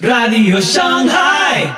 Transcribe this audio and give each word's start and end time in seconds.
Radio 0.00 0.60
Shanghai. 0.60 1.72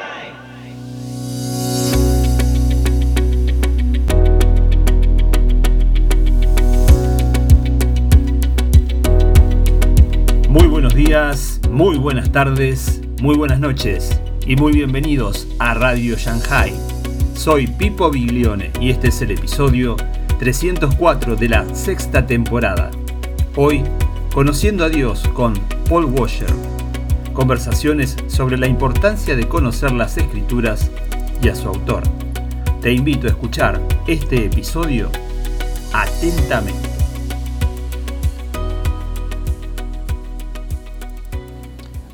Muy 10.48 10.66
buenos 10.66 10.94
días, 10.94 11.60
muy 11.70 11.98
buenas 11.98 12.32
tardes, 12.32 13.02
muy 13.20 13.36
buenas 13.36 13.60
noches 13.60 14.18
y 14.46 14.56
muy 14.56 14.72
bienvenidos 14.72 15.46
a 15.58 15.74
Radio 15.74 16.16
Shanghai. 16.16 16.72
Soy 17.34 17.66
Pipo 17.66 18.10
Biglione 18.10 18.70
y 18.80 18.92
este 18.92 19.08
es 19.08 19.20
el 19.20 19.32
episodio 19.32 19.94
304 20.38 21.36
de 21.36 21.48
la 21.50 21.74
sexta 21.74 22.26
temporada. 22.26 22.90
Hoy, 23.56 23.84
conociendo 24.32 24.86
a 24.86 24.88
Dios 24.88 25.28
con 25.34 25.52
Paul 25.86 26.06
Washer. 26.06 26.75
Conversaciones 27.36 28.16
sobre 28.28 28.56
la 28.56 28.66
importancia 28.66 29.36
de 29.36 29.46
conocer 29.46 29.92
las 29.92 30.16
escrituras 30.16 30.90
y 31.42 31.50
a 31.50 31.54
su 31.54 31.68
autor. 31.68 32.02
Te 32.80 32.94
invito 32.94 33.26
a 33.26 33.30
escuchar 33.30 33.78
este 34.06 34.46
episodio 34.46 35.10
atentamente. 35.92 36.88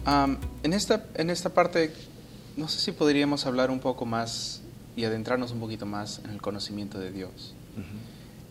Am, 0.05 0.38
en, 0.65 0.73
esta, 0.73 1.06
en 1.15 1.30
esta 1.30 1.51
parte, 1.51 1.93
no 2.57 2.66
sé 2.66 2.80
si 2.80 2.91
podríamos 2.91 3.46
hablar 3.46 3.70
un 3.70 3.79
poco 3.79 4.04
más 4.04 4.60
y 4.96 5.04
adentrarnos 5.04 5.52
un 5.52 5.60
poquito 5.60 5.87
más 5.87 6.20
en 6.24 6.32
el 6.32 6.43
conocimiento 6.43 6.98
de 6.98 7.12
Dios. 7.12 7.54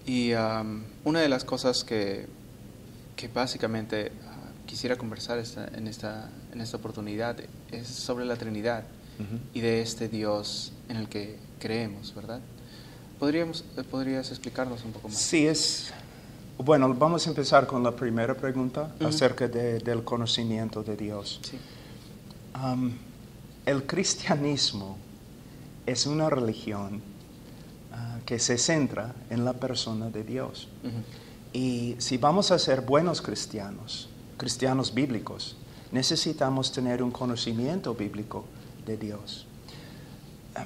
Y 0.05 0.31
una 1.03 1.19
de 1.19 1.27
las 1.27 1.43
cosas 1.43 1.83
que, 1.83 2.27
que 3.17 3.27
básicamente 3.27 4.13
quisiera 4.65 4.95
conversar 4.97 5.37
esta- 5.39 5.67
en, 5.67 5.87
esta, 5.87 6.29
en 6.53 6.61
esta 6.61 6.77
oportunidad 6.77 7.37
es 7.71 7.87
sobre 7.87 8.25
la 8.25 8.35
Trinidad 8.35 8.83
y 9.53 9.61
de 9.61 9.81
este 9.81 10.07
Dios 10.09 10.71
en 10.89 10.97
el 10.97 11.07
que 11.07 11.37
creemos, 11.59 12.15
¿verdad? 12.15 12.39
¿Podríamos, 13.19 13.63
eh, 13.77 13.83
¿Podrías 13.83 14.29
explicarnos 14.31 14.83
un 14.83 14.93
poco 14.93 15.09
más? 15.09 15.17
Sí, 15.17 15.45
es... 15.45 15.91
Bueno, 16.57 16.91
vamos 16.93 17.25
a 17.27 17.29
empezar 17.29 17.67
con 17.67 17.83
la 17.83 17.95
primera 17.95 18.35
pregunta 18.35 18.93
acerca 18.99 19.47
de- 19.47 19.79
del 19.79 20.03
conocimiento 20.03 20.81
de 20.83 20.95
Dios. 20.97 21.39
Sí. 21.43 21.57
El 23.65 23.83
cristianismo 23.85 24.97
es 25.85 26.05
una 26.05 26.29
religión 26.29 27.01
ah, 27.93 28.17
que 28.25 28.39
se 28.39 28.57
centra 28.57 29.13
en 29.29 29.45
la 29.45 29.53
persona 29.53 30.09
de 30.09 30.23
Dios. 30.23 30.67
Y 31.53 31.95
si 31.99 32.17
vamos 32.17 32.51
a 32.51 32.57
ser 32.59 32.81
buenos 32.81 33.21
cristianos, 33.21 34.09
cristianos 34.41 34.91
bíblicos, 34.91 35.55
necesitamos 35.91 36.71
tener 36.71 37.03
un 37.03 37.11
conocimiento 37.11 37.93
bíblico 37.93 38.43
de 38.87 38.97
Dios. 38.97 39.45
Em, 40.55 40.65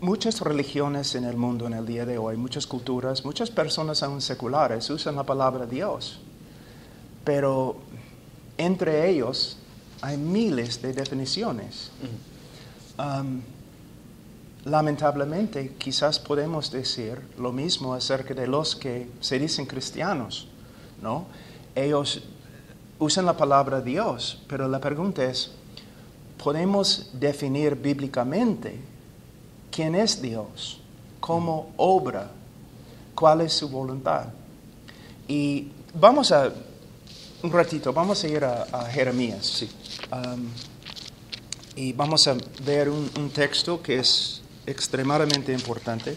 Muchas 0.00 0.40
religiones 0.40 1.14
en 1.14 1.24
el 1.24 1.36
mundo 1.36 1.66
en 1.66 1.72
el 1.72 1.84
día 1.84 2.04
de 2.04 2.16
hoy, 2.18 2.36
muchas 2.36 2.66
culturas, 2.66 3.24
muchas 3.24 3.50
personas 3.50 4.02
aún 4.02 4.20
seculares 4.20 4.88
usan 4.90 5.16
la 5.16 5.24
palabra 5.24 5.64
Dios, 5.64 6.18
pero 7.24 7.76
entre 8.58 9.08
ellos 9.08 9.56
hay 10.02 10.18
miles 10.18 10.80
de 10.82 10.92
definiciones. 10.92 11.90
Um, 12.98 13.40
lamentablemente, 14.66 15.74
quizás 15.78 16.20
podemos 16.20 16.70
decir 16.70 17.18
lo 17.38 17.50
mismo 17.50 17.94
acerca 17.94 18.34
de 18.34 18.46
los 18.46 18.76
que 18.76 19.08
se 19.20 19.38
dicen 19.38 19.64
cristianos, 19.64 20.46
¿no? 21.00 21.24
Ellos 21.74 22.22
usan 22.98 23.26
la 23.26 23.36
palabra 23.36 23.80
Dios, 23.80 24.38
pero 24.48 24.68
la 24.68 24.80
pregunta 24.80 25.24
es, 25.24 25.50
¿podemos 26.42 27.10
definir 27.12 27.74
bíblicamente 27.74 28.78
quién 29.70 29.94
es 29.94 30.20
Dios? 30.20 30.80
¿Cómo 31.20 31.72
obra? 31.76 32.30
¿Cuál 33.14 33.42
es 33.42 33.52
su 33.52 33.68
voluntad? 33.68 34.26
Y 35.28 35.68
vamos 35.94 36.32
a, 36.32 36.52
un 37.42 37.52
ratito, 37.52 37.92
vamos 37.92 38.22
a 38.24 38.28
ir 38.28 38.44
a, 38.44 38.62
a 38.64 38.84
Jeremías. 38.86 39.46
Sí. 39.46 39.70
Um, 40.12 40.48
y 41.74 41.92
vamos 41.92 42.26
a 42.26 42.36
ver 42.64 42.88
un, 42.88 43.10
un 43.18 43.30
texto 43.30 43.82
que 43.82 43.98
es 43.98 44.40
extremadamente 44.66 45.52
importante. 45.52 46.16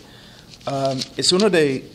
Um, 0.66 1.00
es 1.18 1.32
uno 1.32 1.50
de 1.50 1.92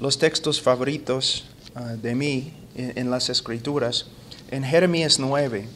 los 0.00 0.18
textos 0.18 0.60
favoritos 0.60 1.44
uh, 1.76 1.96
de 1.96 2.14
mí 2.14 2.52
en, 2.74 2.92
en 2.96 3.10
las 3.10 3.28
escrituras. 3.30 4.06
En 4.50 4.64
Jeremías 4.64 5.18
9, 5.18 5.66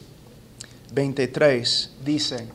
23 0.93 1.91
dice, 2.03 2.47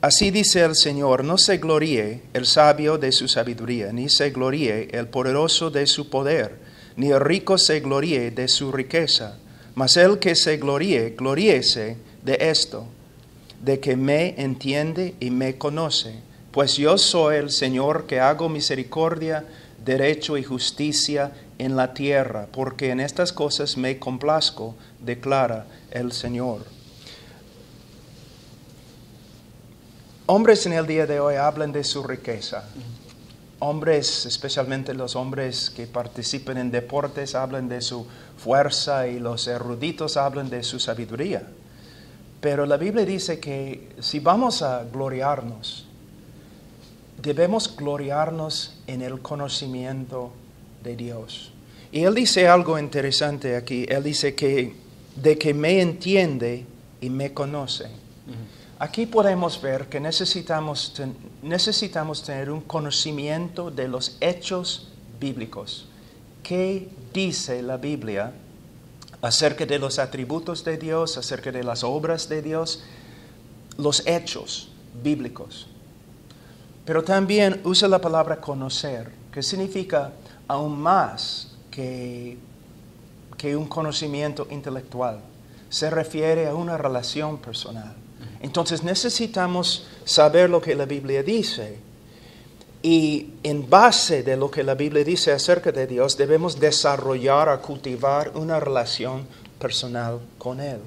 Así 0.00 0.30
dice 0.30 0.60
el 0.62 0.74
Señor, 0.74 1.24
no 1.24 1.38
se 1.38 1.56
gloríe 1.56 2.20
el 2.32 2.46
sabio 2.46 2.98
de 2.98 3.12
su 3.12 3.28
sabiduría, 3.28 3.92
ni 3.92 4.08
se 4.08 4.30
gloríe 4.30 4.88
el 4.92 5.08
poderoso 5.08 5.70
de 5.70 5.86
su 5.86 6.10
poder, 6.10 6.58
ni 6.96 7.10
el 7.10 7.20
rico 7.20 7.58
se 7.58 7.80
gloríe 7.80 8.30
de 8.30 8.46
su 8.46 8.70
riqueza, 8.70 9.38
mas 9.74 9.96
el 9.96 10.18
que 10.18 10.34
se 10.34 10.58
gloríe, 10.58 11.14
gloríese 11.16 11.96
de 12.22 12.38
esto, 12.40 12.86
de 13.64 13.80
que 13.80 13.96
me 13.96 14.40
entiende 14.40 15.14
y 15.18 15.30
me 15.30 15.56
conoce, 15.56 16.14
pues 16.52 16.76
yo 16.76 16.98
soy 16.98 17.36
el 17.36 17.50
Señor 17.50 18.06
que 18.06 18.20
hago 18.20 18.48
misericordia, 18.48 19.44
derecho 19.84 20.36
y 20.36 20.44
justicia 20.44 21.32
en 21.58 21.76
la 21.76 21.94
tierra, 21.94 22.48
porque 22.52 22.90
en 22.90 23.00
estas 23.00 23.32
cosas 23.32 23.76
me 23.76 23.98
complazco, 23.98 24.74
declara 25.00 25.66
el 25.90 26.12
Señor. 26.12 26.64
Hombres 30.26 30.66
en 30.66 30.72
el 30.72 30.86
día 30.86 31.06
de 31.06 31.20
hoy 31.20 31.36
hablan 31.36 31.72
de 31.72 31.84
su 31.84 32.02
riqueza. 32.02 32.64
Hombres, 33.58 34.26
especialmente 34.26 34.92
los 34.92 35.16
hombres 35.16 35.70
que 35.70 35.86
participan 35.86 36.58
en 36.58 36.70
deportes, 36.70 37.34
hablan 37.34 37.68
de 37.68 37.80
su 37.80 38.06
fuerza 38.36 39.06
y 39.06 39.18
los 39.18 39.46
eruditos 39.46 40.16
hablan 40.16 40.50
de 40.50 40.62
su 40.62 40.78
sabiduría. 40.78 41.44
Pero 42.40 42.66
la 42.66 42.76
Biblia 42.76 43.06
dice 43.06 43.40
que 43.40 43.88
si 44.00 44.20
vamos 44.20 44.62
a 44.62 44.84
gloriarnos, 44.84 45.86
debemos 47.22 47.74
gloriarnos 47.76 48.74
en 48.86 49.02
el 49.02 49.20
conocimiento 49.20 50.32
de 50.86 50.96
Dios. 50.96 51.52
Y 51.92 52.04
él 52.04 52.14
dice 52.14 52.48
algo 52.48 52.78
interesante 52.78 53.56
aquí. 53.56 53.84
Él 53.88 54.02
dice 54.02 54.34
que 54.34 54.74
de 55.16 55.36
que 55.36 55.52
me 55.52 55.80
entiende 55.80 56.64
y 57.00 57.10
me 57.10 57.32
conoce. 57.34 57.86
Aquí 58.78 59.06
podemos 59.06 59.60
ver 59.62 59.86
que 59.88 59.98
necesitamos, 60.00 60.92
ten- 60.94 61.16
necesitamos 61.42 62.22
tener 62.22 62.50
un 62.50 62.60
conocimiento 62.60 63.70
de 63.70 63.88
los 63.88 64.16
hechos 64.20 64.88
bíblicos. 65.18 65.86
¿Qué 66.42 66.88
dice 67.14 67.62
la 67.62 67.78
Biblia 67.78 68.32
acerca 69.22 69.64
de 69.64 69.78
los 69.78 69.98
atributos 69.98 70.62
de 70.62 70.76
Dios, 70.76 71.16
acerca 71.16 71.50
de 71.50 71.64
las 71.64 71.82
obras 71.84 72.28
de 72.28 72.42
Dios? 72.42 72.82
Los 73.78 74.06
hechos 74.06 74.68
bíblicos. 75.02 75.66
Pero 76.84 77.02
también 77.02 77.60
usa 77.64 77.88
la 77.88 78.00
palabra 78.00 78.40
conocer, 78.40 79.10
que 79.32 79.42
significa 79.42 80.12
aún 80.48 80.78
más 80.78 81.56
que, 81.70 82.38
que 83.36 83.56
un 83.56 83.66
conocimiento 83.66 84.46
intelectual. 84.50 85.20
Se 85.68 85.90
refiere 85.90 86.46
a 86.46 86.54
una 86.54 86.76
relación 86.76 87.38
personal. 87.38 87.94
Entonces 88.40 88.82
necesitamos 88.82 89.86
saber 90.04 90.50
lo 90.50 90.60
que 90.60 90.74
la 90.74 90.84
Biblia 90.84 91.22
dice. 91.22 91.78
Y 92.82 93.32
en 93.42 93.68
base 93.68 94.22
de 94.22 94.36
lo 94.36 94.50
que 94.50 94.62
la 94.62 94.74
Biblia 94.74 95.02
dice 95.02 95.32
acerca 95.32 95.72
de 95.72 95.86
Dios, 95.86 96.16
debemos 96.16 96.60
desarrollar 96.60 97.48
o 97.48 97.60
cultivar 97.60 98.32
una 98.36 98.60
relación 98.60 99.26
personal 99.58 100.20
con 100.38 100.60
Él. 100.60 100.78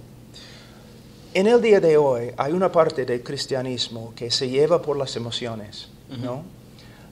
En 1.33 1.47
el 1.47 1.61
día 1.61 1.79
de 1.79 1.97
hoy 1.97 2.31
hay 2.37 2.53
una 2.53 2.71
parte 2.71 3.05
del 3.05 3.21
cristianismo 3.21 4.13
que 4.15 4.31
se 4.31 4.49
lleva 4.49 4.81
por 4.81 4.97
las 4.97 5.15
emociones, 5.15 5.89
¿no? 6.09 6.43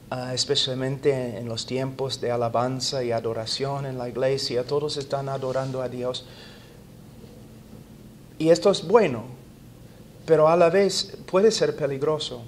Ah, 0.09 0.33
especialmente 0.33 1.37
en 1.37 1.49
los 1.49 1.65
tiempos 1.65 2.21
de 2.21 2.31
alabanza 2.31 3.03
y 3.03 3.11
adoración 3.11 3.85
en 3.85 3.97
la 3.97 4.07
iglesia, 4.07 4.63
todos 4.65 4.95
están 4.95 5.27
adorando 5.27 5.81
a 5.81 5.89
Dios. 5.89 6.25
Y 8.39 8.49
esto 8.49 8.71
es 8.71 8.87
bueno, 8.87 9.23
pero 10.25 10.47
a 10.47 10.55
la 10.55 10.69
vez 10.69 11.17
puede 11.29 11.51
ser 11.51 11.75
peligroso, 11.75 12.41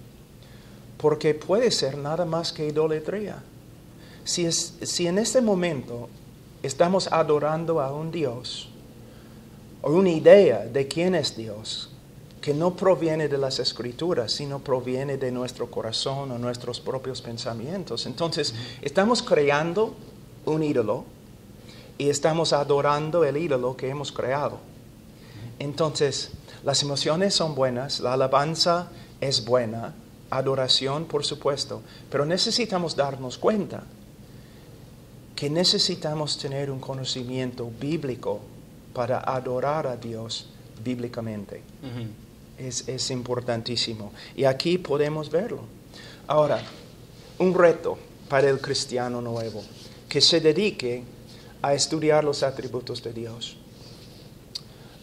porque 0.97 1.33
puede 1.33 1.69
ser 1.71 1.97
nada 1.97 2.23
más 2.23 2.53
que 2.53 2.67
idolatría. 2.67 3.44
Si, 4.23 4.45
es- 4.45 4.75
si 4.83 5.07
en 5.07 5.17
este 5.17 5.41
momento 5.41 6.07
estamos 6.63 7.12
adorando 7.12 7.81
a 7.81 7.91
un 7.91 8.09
Dios, 8.12 8.69
o 9.81 9.91
una 9.91 10.12
idea 10.12 10.59
de 10.65 10.88
quién 10.88 11.13
es 11.15 11.35
Dios, 11.35 11.89
que 12.41 12.53
no 12.53 12.75
proviene 12.75 13.27
de 13.27 13.38
las 13.38 13.59
escrituras, 13.59 14.31
sino 14.31 14.59
proviene 14.59 15.18
de 15.18 15.31
nuestro 15.31 15.69
corazón 15.69 16.31
o 16.31 16.38
nuestros 16.38 16.80
propios 16.80 17.21
pensamientos. 17.21 18.06
Entonces, 18.06 18.53
estamos 18.81 19.21
creando 19.21 19.94
un 20.45 20.63
ídolo 20.63 21.06
y 21.97 22.09
estamos 22.09 22.53
adorando 22.53 23.25
el 23.25 23.38
ídolo 23.38 23.75
que 23.75 23.89
hemos 23.89 24.12
creado. 24.12 24.59
Entonces, 25.59 26.31
Las 26.63 26.83
emociones 26.83 27.33
son 27.33 27.56
buenas, 27.56 28.00
la 28.01 28.13
alabanza 28.13 28.89
es 29.21 29.45
buena, 29.45 29.94
adoración, 30.30 31.06
por 31.06 31.25
supuesto, 31.25 31.81
pero 32.12 32.25
necesitamos 32.25 32.95
darnos 32.95 33.38
cuenta 33.38 33.83
que 35.36 35.50
necesitamos 35.50 36.38
tener 36.38 36.69
un 36.69 36.80
conocimiento 36.80 37.71
bíblico 37.80 38.41
para 38.94 39.19
adorar 39.19 39.88
a 39.88 39.95
Dios 39.95 40.50
bíblicamente. 40.83 41.63
Es, 42.59 42.88
es 42.88 43.09
importantísimo. 43.09 44.11
Y 44.35 44.44
aquí 44.44 44.77
podemos 44.77 45.31
verlo. 45.31 45.61
Ahora, 46.27 46.61
un 47.39 47.56
reto 47.56 47.97
para 48.27 48.50
el 48.50 48.59
cristiano 48.61 49.21
nuevo, 49.21 49.63
que 50.07 50.21
se 50.21 50.39
dedique 50.39 51.03
a 51.61 51.73
estudiar 51.73 52.23
los 52.23 52.44
atributos 52.44 53.03
de 53.03 53.13
Dios. 53.13 53.57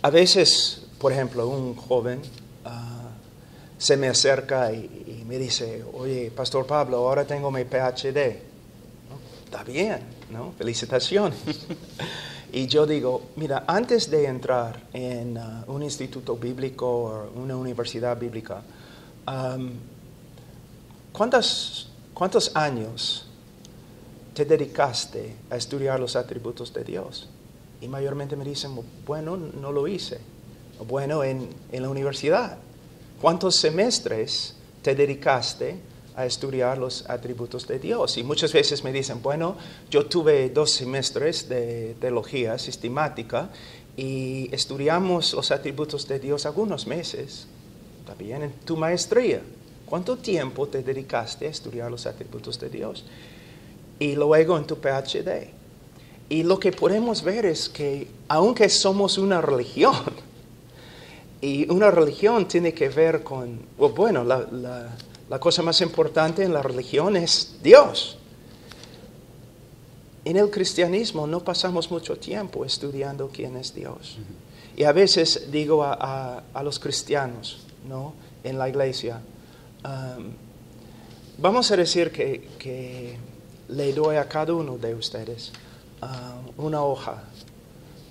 A 0.02 0.10
veces, 0.10 0.82
por 0.98 1.12
ejemplo, 1.12 1.48
un 1.48 1.74
joven 1.74 2.22
ah, 2.64 3.10
se 3.76 3.96
me 3.96 4.08
acerca 4.08 4.72
y, 4.72 5.24
me 5.26 5.38
dice, 5.38 5.84
oye, 5.92 6.30
Pastor 6.30 6.66
Pablo, 6.66 6.98
ahora 6.98 7.26
tengo 7.26 7.50
mi 7.50 7.64
PhD. 7.64 8.38
¿No? 9.10 9.18
Está 9.44 9.64
bien, 9.64 9.98
¿no? 10.30 10.52
Felicitaciones. 10.56 11.38
y 12.52 12.66
yo 12.66 12.86
digo, 12.86 13.30
mira, 13.36 13.64
antes 13.66 14.10
de 14.10 14.26
entrar 14.26 14.80
en 14.92 15.36
ah, 15.38 15.64
un 15.66 15.82
instituto 15.82 16.36
bíblico 16.36 16.86
o 16.86 17.30
una 17.40 17.56
universidad 17.56 18.18
bíblica, 18.18 18.62
am, 19.26 19.72
¿cuántos, 21.12 21.90
¿cuántos 22.14 22.54
años 22.54 23.26
te 24.34 24.44
dedicaste 24.44 25.36
a 25.50 25.56
estudiar 25.56 25.98
los 25.98 26.14
atributos 26.16 26.72
de 26.72 26.84
Dios? 26.84 27.28
Y 27.80 27.88
mayormente 27.88 28.36
me 28.36 28.44
dicen, 28.44 28.72
bueno, 29.04 29.36
no 29.36 29.72
lo 29.72 29.86
hice. 29.88 30.20
Bueno, 30.86 31.24
en, 31.24 31.48
en 31.72 31.82
la 31.82 31.88
universidad. 31.88 32.58
¿Cuántos 33.20 33.56
semestres 33.56 34.54
te 34.82 34.94
dedicaste 34.94 35.78
a 36.16 36.26
estudiar 36.26 36.78
los 36.78 37.08
atributos 37.08 37.66
de 37.68 37.78
Dios? 37.78 38.16
Y 38.18 38.24
muchas 38.24 38.52
veces 38.52 38.82
me 38.82 38.92
dicen, 38.92 39.22
bueno, 39.22 39.56
yo 39.90 40.06
tuve 40.06 40.50
dos 40.50 40.72
semestres 40.72 41.48
de 41.48 41.94
teología 42.00 42.58
sistemática 42.58 43.50
y 43.96 44.48
estudiamos 44.52 45.34
los 45.34 45.50
atributos 45.50 46.08
de 46.08 46.18
Dios 46.18 46.46
algunos 46.46 46.86
meses. 46.86 47.46
También 48.06 48.42
en 48.42 48.52
tu 48.52 48.76
maestría. 48.76 49.40
¿Cuánto 49.86 50.16
tiempo 50.16 50.66
te 50.66 50.82
dedicaste 50.82 51.46
a 51.46 51.50
estudiar 51.50 51.90
los 51.90 52.06
atributos 52.06 52.58
de 52.58 52.68
Dios? 52.70 53.04
Y 53.98 54.16
luego 54.16 54.58
en 54.58 54.66
tu 54.66 54.76
PhD. 54.76 55.50
Y 56.28 56.42
lo 56.42 56.58
que 56.58 56.72
podemos 56.72 57.22
ver 57.22 57.46
es 57.46 57.68
que 57.68 58.08
aunque 58.28 58.68
somos 58.68 59.16
una 59.16 59.40
religión, 59.40 59.94
y 61.40 61.70
una 61.70 61.90
religión 61.90 62.48
tiene 62.48 62.74
que 62.74 62.88
ver 62.88 63.22
con, 63.22 63.60
bueno, 63.78 64.24
la, 64.24 64.96
la 65.28 65.38
cosa 65.38 65.62
más 65.62 65.80
importante 65.80 66.42
en 66.42 66.52
la 66.52 66.62
religión 66.62 67.16
es 67.16 67.56
Dios. 67.62 68.18
En 70.24 70.36
el 70.36 70.50
cristianismo 70.50 71.26
no 71.26 71.40
pasamos 71.40 71.90
mucho 71.90 72.16
tiempo 72.16 72.64
estudiando 72.64 73.28
quién 73.32 73.56
es 73.56 73.74
Dios. 73.74 74.18
Y 74.76 74.84
a 74.84 74.92
veces 74.92 75.50
digo 75.50 75.82
a, 75.82 75.94
a, 75.94 76.42
a 76.52 76.62
los 76.62 76.78
cristianos, 76.78 77.66
¿no? 77.88 78.12
En 78.44 78.58
la 78.58 78.68
iglesia, 78.68 79.20
um, 79.84 80.32
vamos 81.38 81.70
a 81.70 81.76
decir 81.76 82.10
que, 82.12 82.48
que 82.58 83.16
le 83.68 83.92
doy 83.92 84.16
a 84.16 84.28
cada 84.28 84.52
uno 84.52 84.78
de 84.78 84.94
ustedes 84.94 85.52
uh, 86.02 86.62
una 86.62 86.82
hoja. 86.82 87.24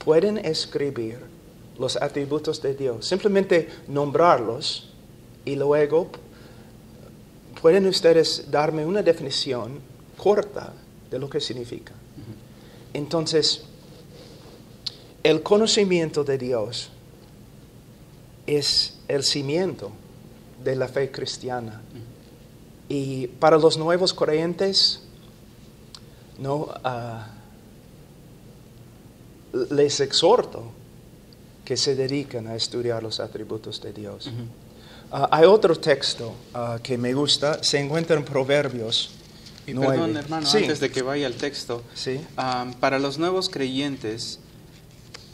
Pueden 0.04 0.38
escribir 0.38 1.20
los 1.78 1.96
atributos 1.98 2.62
de 2.62 2.74
Dios, 2.74 3.06
simplemente 3.06 3.70
nombrarlos 3.88 4.90
y 5.44 5.56
luego 5.56 6.10
pueden 7.66 7.88
ustedes 7.88 8.52
darme 8.52 8.86
una 8.86 9.02
definición 9.02 9.80
corta 10.18 10.72
de 11.10 11.18
lo 11.18 11.28
que 11.28 11.42
significa. 11.42 11.94
Entonces, 12.94 13.64
el 15.24 15.42
conocimiento 15.42 16.24
de 16.24 16.38
Dios 16.38 16.92
es 18.46 19.00
el 19.08 19.24
cimiento 19.24 19.90
de 20.64 20.76
la 20.76 20.88
fe 20.88 21.10
cristiana. 21.10 21.82
Y 22.88 23.26
para 23.26 23.58
los 23.58 23.80
nuevos 23.80 24.14
creyentes, 24.14 25.02
no, 26.38 26.68
uh, 26.68 27.24
les 29.74 30.00
exhorto 30.02 30.66
que 31.66 31.76
se 31.78 31.96
dediquen 31.96 32.46
a 32.46 32.56
estudiar 32.56 33.02
los 33.02 33.20
atributos 33.20 33.82
de 33.82 33.92
Dios. 33.92 34.30
Uh, 35.16 35.28
hay 35.32 35.46
otro 35.46 35.76
texto 35.76 36.34
uh, 36.54 36.80
que 36.82 36.98
me 36.98 37.14
gusta, 37.14 37.64
se 37.64 37.80
encuentra 37.80 38.16
en 38.18 38.26
Proverbios. 38.26 39.12
Y 39.68 39.74
9. 39.74 39.94
perdón, 39.94 40.18
hermano, 40.18 40.46
Sí. 40.48 40.58
antes 40.58 40.80
de 40.80 40.92
que 40.92 41.02
vaya 41.02 41.26
al 41.26 41.34
texto, 41.36 41.82
Sí. 41.96 42.20
um, 42.38 42.74
para 42.74 43.00
los 43.00 43.18
nuevos 43.18 43.50
creyentes, 43.50 44.40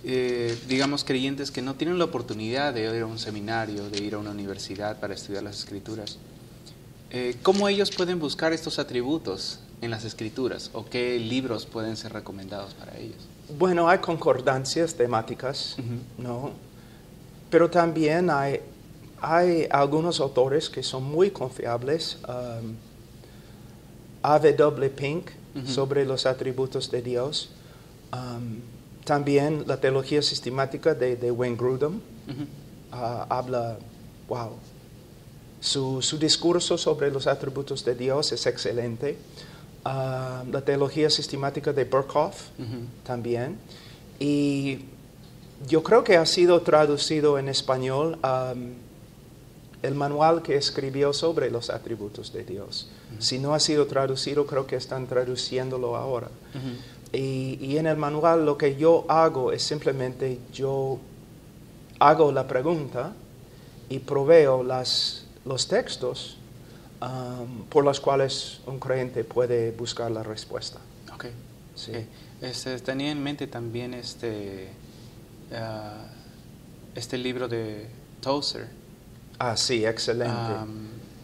eh, 0.03 0.57
digamos 0.69 1.03
creyentes 1.03 1.51
que 1.51 1.61
no 1.61 1.75
tienen 1.75 1.99
la 1.99 2.05
oportunidad 2.05 2.73
de 2.73 2.95
ir 2.95 3.01
a 3.01 3.05
un 3.05 3.19
seminario, 3.19 3.89
de 3.89 4.01
ir 4.01 4.13
a 4.15 4.19
una 4.19 4.31
universidad 4.31 4.99
para 4.99 5.13
estudiar 5.13 5.43
las 5.43 5.59
escrituras, 5.59 6.17
eh, 7.09 7.35
¿cómo 7.43 7.67
ellos 7.67 7.91
pueden 7.91 8.19
buscar 8.19 8.53
estos 8.53 8.79
atributos 8.79 9.59
en 9.81 9.91
las 9.91 10.05
escrituras? 10.05 10.69
¿O 10.73 10.85
qué 10.85 11.19
libros 11.19 11.65
pueden 11.65 11.97
ser 11.97 12.13
recomendados 12.13 12.73
para 12.73 12.97
ellos? 12.97 13.17
Bueno, 13.59 13.89
hay 13.89 13.97
concordancias 13.99 14.95
temáticas, 14.95 15.75
¿no? 16.17 16.51
Pero 17.49 17.69
también 17.69 18.29
hay, 18.29 18.61
hay 19.21 19.67
algunos 19.69 20.19
autores 20.19 20.69
que 20.69 20.83
son 20.83 21.03
muy 21.03 21.31
confiables. 21.31 22.17
um, 22.27 22.75
A.W. 24.23 24.89
Pink 24.91 25.31
Ujú. 25.55 25.67
sobre 25.67 26.05
los 26.05 26.25
atributos 26.25 26.91
de 26.91 27.01
Dios. 27.01 27.49
Um, 28.13 28.59
también 29.03 29.63
la 29.67 29.77
teología 29.81 30.21
sistemática 30.21 30.93
de, 30.93 31.15
de 31.15 31.31
Wayne 31.31 31.55
Grudem 31.57 31.95
Ujú. 32.27 32.45
ah, 32.91 33.25
habla, 33.29 33.77
wow, 34.29 34.51
su, 35.59 36.01
su 36.01 36.17
discurso 36.19 36.77
sobre 36.77 37.09
los 37.11 37.25
atributos 37.27 37.83
de 37.83 37.95
Dios 37.95 38.31
es 38.31 38.45
excelente. 38.45 39.17
Ah, 39.83 40.43
la 40.51 40.61
teología 40.61 41.09
sistemática 41.09 41.73
de 41.73 41.83
Burkhoff 41.85 42.49
también. 43.03 43.57
Y 44.19 44.85
yo 45.67 45.81
creo 45.81 46.03
que 46.03 46.15
ha 46.17 46.25
sido 46.27 46.61
traducido 46.61 47.39
en 47.39 47.49
español 47.49 48.19
um, 48.23 48.73
el 49.81 49.95
manual 49.95 50.41
que 50.41 50.55
escribió 50.55 51.13
sobre 51.13 51.49
los 51.49 51.69
atributos 51.69 52.31
de 52.33 52.43
Dios. 52.43 52.87
Si 53.19 53.39
no 53.39 53.53
ha 53.53 53.59
sido 53.59 53.87
traducido, 53.87 54.45
creo 54.45 54.67
que 54.67 54.75
están 54.75 55.07
traduciéndolo 55.07 55.95
ahora. 55.95 56.29
Y, 57.13 57.57
y 57.61 57.77
en 57.77 57.87
el 57.87 57.97
manual 57.97 58.45
lo 58.45 58.57
que 58.57 58.75
yo 58.75 59.05
hago 59.09 59.51
es 59.51 59.63
simplemente 59.63 60.39
yo 60.53 60.99
hago 61.99 62.31
la 62.31 62.47
pregunta 62.47 63.13
y 63.89 63.99
proveo 63.99 64.63
las, 64.63 65.25
los 65.45 65.67
textos 65.67 66.37
um, 67.01 67.65
por 67.65 67.83
los 67.83 67.99
cuales 67.99 68.61
un 68.65 68.79
creyente 68.79 69.23
puede 69.23 69.71
buscar 69.71 70.09
la 70.09 70.23
respuesta. 70.23 70.79
Ok. 71.13 71.25
Sí. 71.75 71.91
Ok. 71.91 71.97
Este, 72.41 72.79
tenía 72.79 73.11
en 73.11 73.21
mente 73.21 73.45
también 73.45 73.93
este, 73.93 74.69
ah, 75.53 76.05
este 76.95 77.17
libro 77.17 77.47
de 77.47 77.87
Tozer. 78.21 78.67
Ah, 79.43 79.57
sí, 79.57 79.85
excelente. 79.85 80.35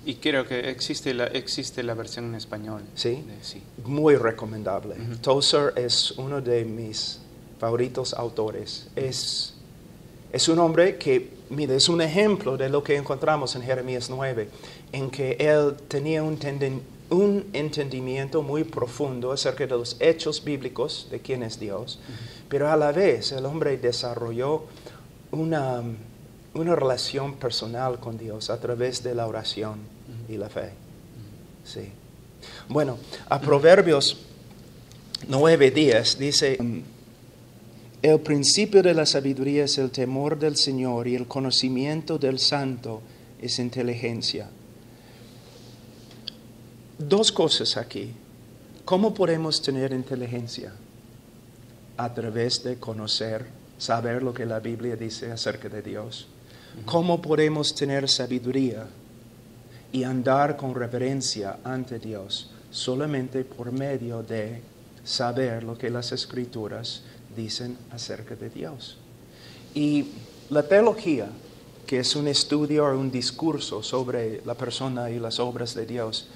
Y 0.06 0.16
creo 0.16 0.48
que 0.48 0.70
existe 0.70 1.14
la, 1.14 1.26
existe 1.28 1.84
la 1.84 1.94
versión 1.94 2.26
en 2.26 2.36
español. 2.36 2.82
¿Sí? 2.96 3.24
de- 3.28 3.44
sí. 3.44 3.62
Muy 3.86 4.16
recomendable. 4.16 4.96
Ujú. 4.96 5.18
Tozer 5.18 5.74
es 5.76 6.12
uno 6.12 6.40
de 6.42 6.64
mis 6.66 7.20
favoritos 7.60 8.14
autores. 8.14 8.88
Es, 8.96 9.54
es 10.32 10.48
un 10.48 10.60
hombre 10.60 10.98
que, 10.98 11.30
mire, 11.50 11.76
es 11.76 11.90
un 11.90 12.02
ejemplo 12.02 12.56
de 12.58 12.70
lo 12.70 12.82
que 12.84 12.96
encontramos 12.96 13.56
en 13.56 13.64
Jeremías 13.64 14.10
9, 14.10 14.48
en 14.94 15.10
que 15.12 15.36
él 15.40 15.76
tenía 15.90 16.24
un, 16.24 16.40
tenden- 16.40 16.82
un 17.10 17.46
entendimiento 17.52 18.42
muy 18.42 18.64
profundo 18.64 19.34
acerca 19.34 19.66
de 19.66 19.72
los 19.78 19.98
hechos 20.00 20.42
bíblicos 20.44 21.08
de 21.12 21.20
quién 21.20 21.44
es 21.44 21.60
Dios, 21.60 22.00
pero 22.48 22.72
a 22.72 22.78
la 22.78 22.92
vez 22.94 23.34
el 23.34 23.46
hombre 23.46 23.78
desarrolló 23.78 24.64
una, 25.32 25.82
una 26.58 26.76
relación 26.76 27.36
personal 27.36 28.00
con 28.00 28.18
Dios 28.18 28.50
a 28.50 28.60
través 28.60 29.04
de 29.04 29.16
la 29.16 29.28
oración 29.28 29.80
y 30.30 30.38
la 30.38 30.50
fe. 30.50 30.72
Sí. 31.64 31.92
Bueno, 32.70 32.98
a 33.30 33.40
Proverbios 33.40 34.18
9:10 35.28 36.18
dice, 36.18 36.58
mm, 36.60 36.80
el 38.04 38.20
principio 38.20 38.84
de 38.84 38.94
la 38.94 39.06
sabiduría 39.06 39.66
es 39.66 39.78
el 39.78 39.92
temor 39.92 40.38
del 40.38 40.56
Señor 40.56 41.08
y 41.08 41.16
el 41.16 41.28
conocimiento 41.28 42.18
del 42.18 42.40
santo 42.40 43.02
es 43.42 43.60
inteligencia. 43.60 44.50
Dos 46.98 47.32
cosas 47.32 47.78
aquí. 47.78 48.14
¿Cómo 48.86 49.14
podemos 49.14 49.62
tener 49.62 49.92
inteligencia? 49.92 50.74
A 51.98 52.14
través 52.14 52.64
de 52.64 52.78
conocer, 52.78 53.46
saber 53.78 54.24
lo 54.24 54.34
que 54.34 54.46
la 54.46 54.60
Biblia 54.60 54.96
dice 54.96 55.32
acerca 55.32 55.68
de 55.68 55.82
Dios. 55.82 56.28
¿Cómo 56.86 57.22
podemos 57.22 57.76
tener 57.76 58.08
sabiduría 58.08 58.88
y 59.92 60.04
andar 60.04 60.56
con 60.56 60.74
reverencia 60.74 61.60
ante 61.64 62.00
Dios? 62.00 62.52
Solamente 62.72 63.44
por 63.44 63.72
medio 63.72 64.24
de 64.24 64.62
saber 65.04 65.64
lo 65.64 65.78
que 65.78 65.90
las 65.90 66.12
escrituras 66.12 67.04
dicen 67.36 67.78
acerca 67.92 68.36
de 68.36 68.50
Dios. 68.50 68.98
Y 69.74 70.08
la 70.50 70.64
teología, 70.64 71.28
que 71.86 72.00
es 72.00 72.16
un 72.16 72.28
estudio 72.28 72.86
o 72.86 72.98
un 72.98 73.12
discurso 73.12 73.84
sobre 73.84 74.42
la 74.46 74.54
persona 74.54 75.10
y 75.10 75.20
las 75.20 75.40
obras 75.40 75.76
de 75.76 75.86
Dios, 75.86 76.28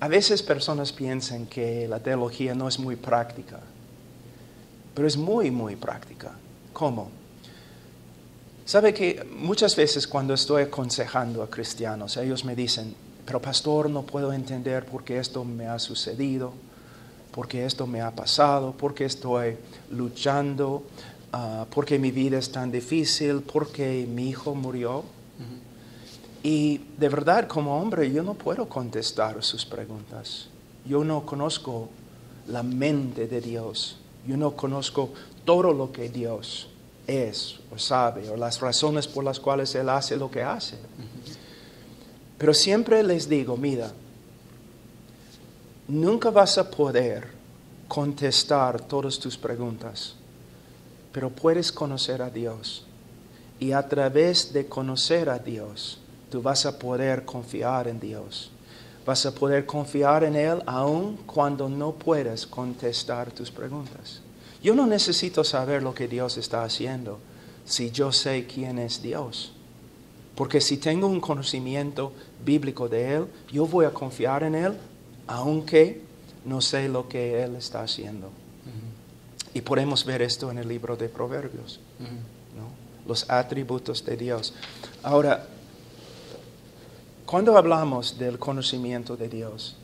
a 0.00 0.08
veces 0.08 0.42
personas 0.42 0.92
piensan 0.92 1.46
que 1.46 1.88
la 1.88 2.00
teología 2.00 2.54
no 2.54 2.68
es 2.68 2.78
muy 2.78 2.96
práctica, 2.96 3.60
pero 4.94 5.06
es 5.06 5.16
muy, 5.16 5.50
muy 5.50 5.76
práctica. 5.76 6.32
¿Cómo? 6.72 7.10
Sabe 8.66 8.92
que 8.92 9.24
muchas 9.30 9.76
veces 9.76 10.08
cuando 10.08 10.34
estoy 10.34 10.64
aconsejando 10.64 11.40
a 11.40 11.48
cristianos, 11.48 12.16
ellos 12.16 12.44
me 12.44 12.56
dicen, 12.56 12.96
pero 13.24 13.40
pastor, 13.40 13.88
no 13.88 14.02
puedo 14.02 14.32
entender 14.32 14.84
por 14.84 15.04
qué 15.04 15.20
esto 15.20 15.44
me 15.44 15.68
ha 15.68 15.78
sucedido, 15.78 16.52
por 17.30 17.46
qué 17.46 17.64
esto 17.64 17.86
me 17.86 18.00
ha 18.00 18.10
pasado, 18.10 18.72
por 18.72 18.92
qué 18.92 19.04
estoy 19.04 19.56
luchando, 19.92 20.82
uh, 21.32 21.66
por 21.66 21.84
qué 21.84 22.00
mi 22.00 22.10
vida 22.10 22.38
es 22.38 22.50
tan 22.50 22.72
difícil, 22.72 23.42
por 23.42 23.70
qué 23.70 24.04
mi 24.12 24.30
hijo 24.30 24.56
murió. 24.56 25.04
Y 26.42 26.80
de 26.98 27.08
verdad, 27.08 27.46
como 27.46 27.80
hombre, 27.80 28.10
yo 28.10 28.24
no 28.24 28.34
puedo 28.34 28.68
contestar 28.68 29.44
sus 29.44 29.64
preguntas. 29.64 30.48
Yo 30.84 31.04
no 31.04 31.24
conozco 31.24 31.88
la 32.48 32.64
mente 32.64 33.28
de 33.28 33.40
Dios. 33.40 33.98
Yo 34.26 34.36
no 34.36 34.56
conozco 34.56 35.10
todo 35.44 35.72
lo 35.72 35.92
que 35.92 36.08
Dios 36.08 36.68
es 37.06 37.56
o 37.72 37.78
sabe 37.78 38.28
o 38.28 38.36
las 38.36 38.60
razones 38.60 39.06
por 39.06 39.24
las 39.24 39.38
cuales 39.38 39.74
Él 39.74 39.88
hace 39.88 40.16
lo 40.16 40.30
que 40.30 40.42
hace. 40.42 40.76
Pero 42.38 42.52
siempre 42.52 43.02
les 43.02 43.28
digo, 43.28 43.56
mira, 43.56 43.92
nunca 45.88 46.30
vas 46.30 46.58
a 46.58 46.70
poder 46.70 47.28
contestar 47.88 48.80
todas 48.80 49.18
tus 49.18 49.38
preguntas, 49.38 50.14
pero 51.12 51.30
puedes 51.30 51.72
conocer 51.72 52.20
a 52.20 52.30
Dios. 52.30 52.84
Y 53.58 53.72
a 53.72 53.88
través 53.88 54.52
de 54.52 54.66
conocer 54.66 55.30
a 55.30 55.38
Dios, 55.38 55.98
tú 56.30 56.42
vas 56.42 56.66
a 56.66 56.78
poder 56.78 57.24
confiar 57.24 57.88
en 57.88 57.98
Dios. 57.98 58.50
Vas 59.06 59.24
a 59.24 59.34
poder 59.34 59.64
confiar 59.64 60.24
en 60.24 60.36
Él 60.36 60.62
aun 60.66 61.16
cuando 61.24 61.68
no 61.68 61.92
puedas 61.92 62.46
contestar 62.46 63.30
tus 63.30 63.50
preguntas. 63.50 64.20
Yo 64.66 64.74
no 64.74 64.84
necesito 64.84 65.44
saber 65.44 65.80
lo 65.84 65.94
que 65.94 66.08
Dios 66.08 66.36
está 66.38 66.64
haciendo 66.64 67.20
si 67.64 67.92
yo 67.92 68.10
sé 68.10 68.48
quién 68.52 68.80
es 68.80 69.00
Dios. 69.00 69.52
Porque 70.34 70.60
si 70.60 70.78
tengo 70.78 71.06
un 71.06 71.20
conocimiento 71.20 72.12
bíblico 72.44 72.88
de 72.88 73.14
Él, 73.14 73.26
yo 73.52 73.68
voy 73.68 73.84
a 73.84 73.92
confiar 73.92 74.42
en 74.42 74.56
Él, 74.56 74.76
aunque 75.28 76.02
no 76.44 76.60
sé 76.60 76.88
lo 76.88 77.08
que 77.08 77.44
Él 77.44 77.54
está 77.54 77.82
haciendo. 77.82 78.32
Y 79.54 79.60
podemos 79.60 80.04
ver 80.04 80.20
esto 80.20 80.50
en 80.50 80.58
el 80.58 80.66
libro 80.66 80.96
de 80.96 81.08
Proverbios, 81.08 81.78
los 83.06 83.30
atributos 83.30 84.04
de 84.04 84.16
Dios. 84.16 84.52
Ahora, 85.04 85.46
cuando 87.24 87.56
hablamos 87.56 88.18
del 88.18 88.40
conocimiento 88.40 89.16
de 89.16 89.28
Dios, 89.28 89.76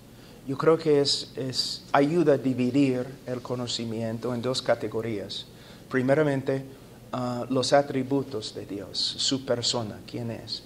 yo 0.46 0.58
creo 0.58 0.76
que 0.76 1.00
es, 1.00 1.82
ayuda 1.92 2.34
a 2.34 2.38
dividir 2.38 3.06
el 3.26 3.40
conocimiento 3.40 4.34
en 4.34 4.42
dos 4.42 4.60
categorías. 4.60 5.46
Primeramente, 5.88 6.64
ah, 7.12 7.46
los 7.48 7.72
atributos 7.72 8.54
de 8.54 8.66
Dios, 8.66 8.98
su 8.98 9.44
persona, 9.44 10.00
quién 10.10 10.30
es, 10.30 10.62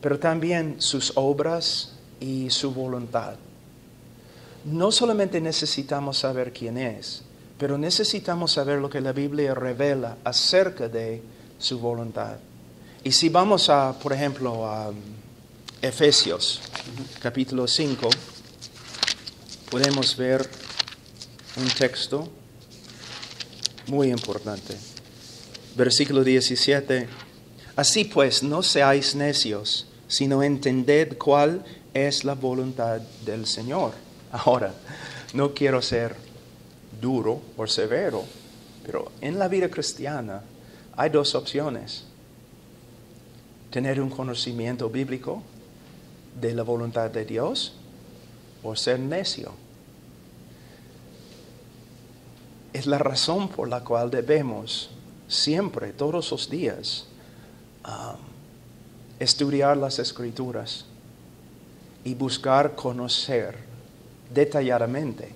pero 0.00 0.18
también 0.18 0.76
sus 0.78 1.12
obras 1.16 1.94
y 2.20 2.48
su 2.50 2.72
voluntad. 2.72 3.34
No 4.64 4.90
solamente 4.90 5.40
necesitamos 5.40 6.18
saber 6.18 6.52
quién 6.52 6.78
es, 6.78 7.22
pero 7.58 7.76
necesitamos 7.76 8.52
saber 8.52 8.78
lo 8.78 8.88
que 8.88 9.00
la 9.00 9.12
Biblia 9.12 9.54
revela 9.54 10.16
acerca 10.24 10.88
de 10.88 11.22
su 11.58 11.78
voluntad. 11.78 12.36
Y 13.04 13.12
si 13.12 13.28
vamos 13.28 13.68
a, 13.68 13.92
por 13.98 14.12
ejemplo, 14.12 14.66
a 14.66 14.92
Efesios 15.82 16.60
capítulo 17.20 17.66
5, 17.66 18.08
podemos 19.70 20.16
ver 20.16 20.48
un 21.56 21.68
texto 21.68 22.28
muy 23.86 24.10
importante. 24.10 24.74
Versículo 25.76 26.24
17. 26.24 27.08
Así 27.76 28.04
pues, 28.04 28.42
no 28.42 28.62
seáis 28.62 29.14
necios, 29.14 29.86
sino 30.08 30.42
entended 30.42 31.18
cuál 31.18 31.64
es 31.92 32.24
la 32.24 32.34
voluntad 32.34 33.00
del 33.24 33.46
Señor. 33.46 33.92
Ahora, 34.32 34.74
no 35.34 35.54
quiero 35.54 35.82
ser 35.82 36.16
duro 37.00 37.40
o 37.56 37.66
severo, 37.66 38.24
pero 38.84 39.12
en 39.20 39.38
la 39.38 39.48
vida 39.48 39.68
cristiana 39.68 40.42
hay 40.96 41.10
dos 41.10 41.34
opciones. 41.34 42.04
Tener 43.70 44.00
un 44.00 44.08
conocimiento 44.08 44.88
bíblico 44.88 45.42
de 46.40 46.54
la 46.54 46.62
voluntad 46.62 47.10
de 47.10 47.24
Dios 47.24 47.74
o 48.62 48.74
ser 48.76 48.98
necio. 48.98 49.52
Es 52.72 52.86
la 52.86 52.98
razón 52.98 53.48
por 53.48 53.68
la 53.68 53.82
cual 53.82 54.10
debemos 54.10 54.90
siempre, 55.26 55.92
todos 55.92 56.30
los 56.30 56.50
días, 56.50 57.06
um, 57.84 58.16
estudiar 59.18 59.76
las 59.76 59.98
escrituras 59.98 60.84
y 62.04 62.14
buscar 62.14 62.74
conocer 62.74 63.56
detalladamente 64.32 65.34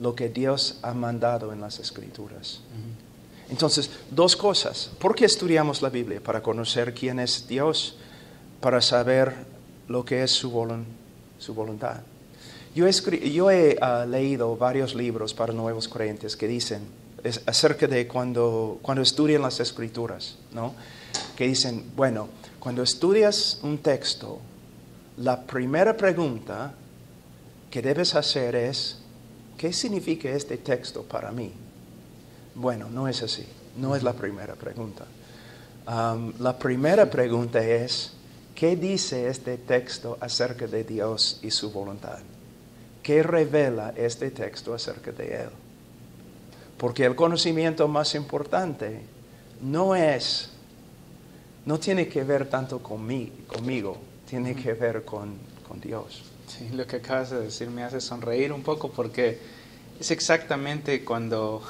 lo 0.00 0.14
que 0.14 0.28
Dios 0.28 0.78
ha 0.82 0.94
mandado 0.94 1.52
en 1.52 1.60
las 1.60 1.78
escrituras. 1.78 2.60
Entonces, 3.50 3.90
dos 4.10 4.36
cosas. 4.36 4.90
¿Por 4.98 5.14
qué 5.14 5.24
estudiamos 5.26 5.82
la 5.82 5.90
Biblia? 5.90 6.22
Para 6.22 6.42
conocer 6.42 6.94
quién 6.94 7.18
es 7.18 7.46
Dios, 7.46 7.96
para 8.60 8.80
saber 8.80 9.34
lo 9.88 10.04
que 10.04 10.22
es 10.22 10.30
su, 10.30 10.50
voluntad. 10.50 12.00
Yo 12.74 13.50
he, 13.50 13.76
ah, 13.80 14.06
leído 14.08 14.56
varios 14.56 14.94
libros 14.94 15.34
para 15.34 15.52
nuevos 15.52 15.88
creyentes 15.88 16.36
que 16.36 16.46
dicen 16.46 16.82
acerca 17.46 17.86
de 17.86 18.06
cuando, 18.06 18.78
cuando 18.80 19.02
estudian 19.02 19.42
las 19.42 19.60
escrituras, 19.60 20.36
¿no? 20.52 20.74
que 21.36 21.46
dicen, 21.46 21.84
bueno, 21.96 22.28
cuando 22.58 22.82
estudias 22.82 23.58
un 23.62 23.78
texto, 23.78 24.38
la 25.18 25.42
primera 25.42 25.96
pregunta 25.96 26.72
que 27.70 27.82
debes 27.82 28.14
hacer 28.14 28.54
es, 28.54 28.98
¿qué 29.58 29.72
significa 29.72 30.30
este 30.30 30.56
texto 30.56 31.02
para 31.02 31.30
mí? 31.30 31.52
Bueno, 32.54 32.88
no 32.88 33.06
es 33.08 33.22
así, 33.22 33.46
no 33.76 33.94
es 33.94 34.02
la 34.02 34.12
primera 34.12 34.54
pregunta. 34.54 35.04
la 35.86 36.58
primera 36.58 37.10
pregunta 37.10 37.62
es, 37.62 38.12
¿Qué 38.60 38.76
dice 38.76 39.26
este 39.28 39.56
texto 39.56 40.18
acerca 40.20 40.66
de 40.66 40.84
Dios 40.84 41.38
y 41.42 41.50
su 41.50 41.72
voluntad? 41.72 42.18
¿Qué 43.02 43.22
revela 43.22 43.94
este 43.96 44.30
texto 44.30 44.74
acerca 44.74 45.12
de 45.12 45.42
Él? 45.42 45.48
Porque 46.76 47.04
el 47.04 47.14
conocimiento 47.14 47.88
más 47.88 48.14
importante 48.14 49.00
no 49.62 49.94
es, 49.94 50.50
no 51.66 51.78
tiene 51.78 52.08
que 52.08 52.24
ver 52.24 52.48
tanto 52.48 52.82
conmigo, 52.82 53.98
tiene 54.28 54.54
que 54.54 54.72
ver 54.74 55.04
con, 55.04 55.50
Dios. 55.82 56.22
Sí, 56.48 56.68
lo 56.74 56.84
que 56.84 56.96
acabas 56.96 57.30
de 57.30 57.40
decir 57.40 57.70
me 57.70 57.84
hace 57.84 58.00
sonreír 58.00 58.52
un 58.52 58.64
poco 58.64 58.90
porque 58.90 59.38
es 60.00 60.10
exactamente 60.10 61.04
cuando 61.04 61.62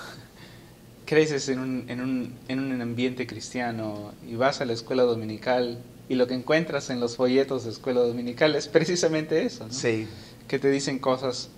creces 1.05 1.51
en 1.51 1.59
un, 1.59 1.85
en 1.89 2.01
un, 2.01 2.35
en 2.49 2.61
un 2.61 2.81
ambiente 2.81 3.27
cristiano 3.27 4.15
y 4.27 4.37
vas 4.37 4.63
a 4.63 4.65
la 4.65 4.73
escuela 4.73 5.03
dominical 5.03 5.79
y 6.09 6.15
lo 6.15 6.27
que 6.27 6.35
encuentras 6.35 6.89
en 6.89 6.99
los 6.99 7.17
folletos 7.17 7.65
de 7.65 7.71
escuela 7.71 8.01
dominical 8.01 8.57
es 8.57 8.69
precisamente 8.69 9.45
eso, 9.45 9.67
¿no? 9.67 9.73
Sí. 9.73 10.09
Que 10.51 10.59
te 10.59 10.69
dicen 10.69 10.99
cosas 10.99 11.49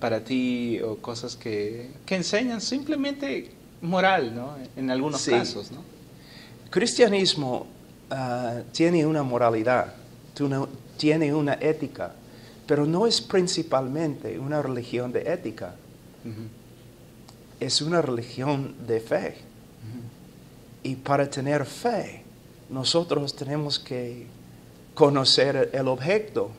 para 0.00 0.24
ti 0.24 0.80
o 0.80 0.96
cosas 0.96 1.36
que, 1.36 1.90
que 2.06 2.16
enseñan 2.16 2.62
simplemente 2.62 3.50
moral, 3.82 4.34
¿no? 4.34 4.56
En 4.76 4.90
algunos 4.90 5.26
casos, 5.26 5.70
¿no? 5.70 5.82
Cristianismo 6.70 7.66
ah, 8.08 8.62
tiene 8.72 9.04
una 9.04 9.22
moralidad, 9.22 9.92
tiene 10.96 11.34
una 11.34 11.52
ética, 11.52 12.14
pero 12.66 12.86
no 12.86 13.06
es 13.06 13.20
principalmente 13.20 14.38
una 14.38 14.62
religión 14.62 15.12
de 15.12 15.30
ética. 15.30 15.74
Es 17.60 17.82
una 17.82 18.00
religión 18.00 18.74
de 18.86 19.00
fe. 19.00 19.34
Y 20.82 20.94
para 20.96 21.28
tener 21.28 21.66
fe, 21.66 22.22
nosotros 22.70 23.36
tenemos 23.36 23.78
que 23.78 24.26
conocer 24.94 25.68
el 25.74 25.88
objeto 25.88 26.52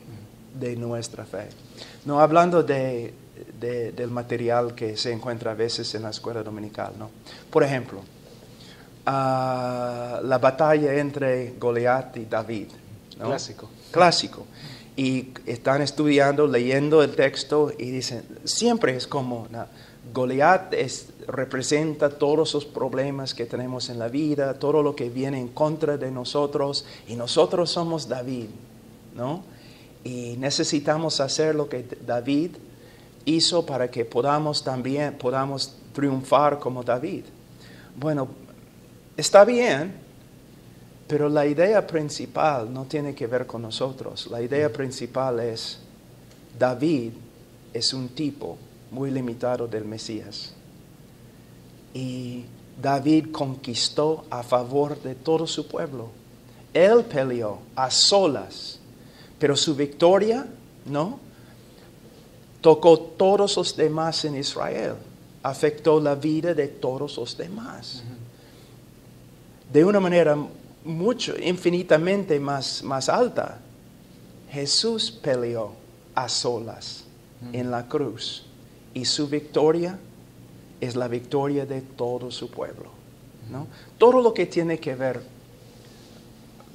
de 0.58 0.76
nuestra 0.76 1.24
fe. 1.24 1.48
No 2.04 2.20
hablando 2.20 2.62
de, 2.62 3.14
del 3.60 4.10
material 4.10 4.74
que 4.74 4.96
se 4.96 5.12
encuentra 5.12 5.52
a 5.52 5.54
veces 5.54 5.94
en 5.94 6.02
la 6.02 6.10
escuela 6.10 6.42
dominical, 6.42 6.92
¿no? 6.98 7.10
Por 7.50 7.62
ejemplo, 7.62 8.00
ah, 9.06 10.20
la 10.22 10.38
batalla 10.38 10.94
entre 10.94 11.54
Goliat 11.58 12.16
y 12.18 12.24
David. 12.26 12.68
¿no? 13.18 13.26
Clásico. 13.26 13.68
Clásico. 13.90 14.46
Y 14.96 15.28
están 15.46 15.80
estudiando, 15.82 16.46
leyendo 16.46 17.02
el 17.02 17.14
texto 17.14 17.72
y 17.78 17.90
dicen, 17.90 18.24
siempre 18.44 18.96
es 18.96 19.06
como, 19.06 19.46
¿no? 19.50 19.66
Goliat 20.12 20.74
es- 20.74 21.06
representa 21.28 22.10
todos 22.10 22.52
los 22.54 22.64
problemas 22.66 23.32
que 23.34 23.46
tenemos 23.46 23.88
en 23.88 23.98
la 23.98 24.08
vida, 24.08 24.54
todo 24.54 24.82
lo 24.82 24.94
que 24.96 25.08
viene 25.08 25.38
en 25.38 25.48
contra 25.48 25.96
de 25.96 26.10
nosotros, 26.10 26.84
y 27.06 27.14
nosotros 27.14 27.70
somos 27.70 28.08
David, 28.08 28.48
¿no? 29.14 29.44
Y 30.04 30.36
necesitamos 30.38 31.20
hacer 31.20 31.54
lo 31.54 31.68
que 31.68 31.86
David 32.04 32.52
hizo 33.24 33.64
para 33.64 33.90
que 33.90 34.04
podamos 34.04 34.64
también, 34.64 35.16
podamos 35.16 35.76
triunfar 35.92 36.58
como 36.58 36.82
David. 36.82 37.24
Bueno, 37.96 38.28
está 39.16 39.44
bien, 39.44 39.94
pero 41.06 41.28
la 41.28 41.46
idea 41.46 41.86
principal 41.86 42.72
no 42.72 42.84
tiene 42.84 43.14
que 43.14 43.26
ver 43.26 43.46
con 43.46 43.62
nosotros. 43.62 44.28
La 44.30 44.40
idea 44.40 44.72
principal 44.72 45.40
es, 45.40 45.78
David 46.58 47.12
es 47.72 47.92
un 47.92 48.08
tipo 48.08 48.56
muy 48.90 49.10
limitado 49.10 49.66
del 49.66 49.84
Mesías. 49.84 50.52
Y 51.94 52.44
David 52.80 53.30
conquistó 53.30 54.24
a 54.30 54.42
favor 54.42 55.00
de 55.02 55.14
todo 55.14 55.46
su 55.46 55.66
pueblo. 55.66 56.08
Él 56.72 57.04
peleó 57.04 57.58
a 57.76 57.90
solas, 57.90 58.78
pero 59.42 59.56
su 59.56 59.74
victoria, 59.74 60.46
¿no? 60.86 61.18
Tocó 62.60 62.96
todos 62.96 63.56
los 63.56 63.76
demás 63.76 64.24
en 64.24 64.36
Israel, 64.36 64.94
afectó 65.42 66.00
la 66.00 66.14
vida 66.14 66.54
de 66.54 66.68
todos 66.68 67.16
los 67.16 67.36
demás 67.36 68.04
de 69.72 69.84
una 69.84 69.98
manera 69.98 70.36
mucho, 70.84 71.34
infinitamente 71.42 72.38
más, 72.38 72.84
más 72.84 73.08
alta. 73.08 73.58
Jesús 74.48 75.10
peleó 75.10 75.72
a 76.14 76.28
solas 76.28 77.02
en 77.52 77.68
la 77.68 77.88
cruz 77.88 78.44
y 78.94 79.04
su 79.04 79.26
victoria 79.26 79.98
es 80.80 80.94
la 80.94 81.08
victoria 81.08 81.66
de 81.66 81.80
todo 81.80 82.30
su 82.30 82.48
pueblo. 82.48 82.90
¿no? 83.50 83.66
Todo 83.98 84.22
lo 84.22 84.32
que 84.32 84.46
tiene 84.46 84.78
que 84.78 84.94
ver 84.94 85.20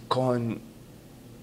con, 0.09 0.66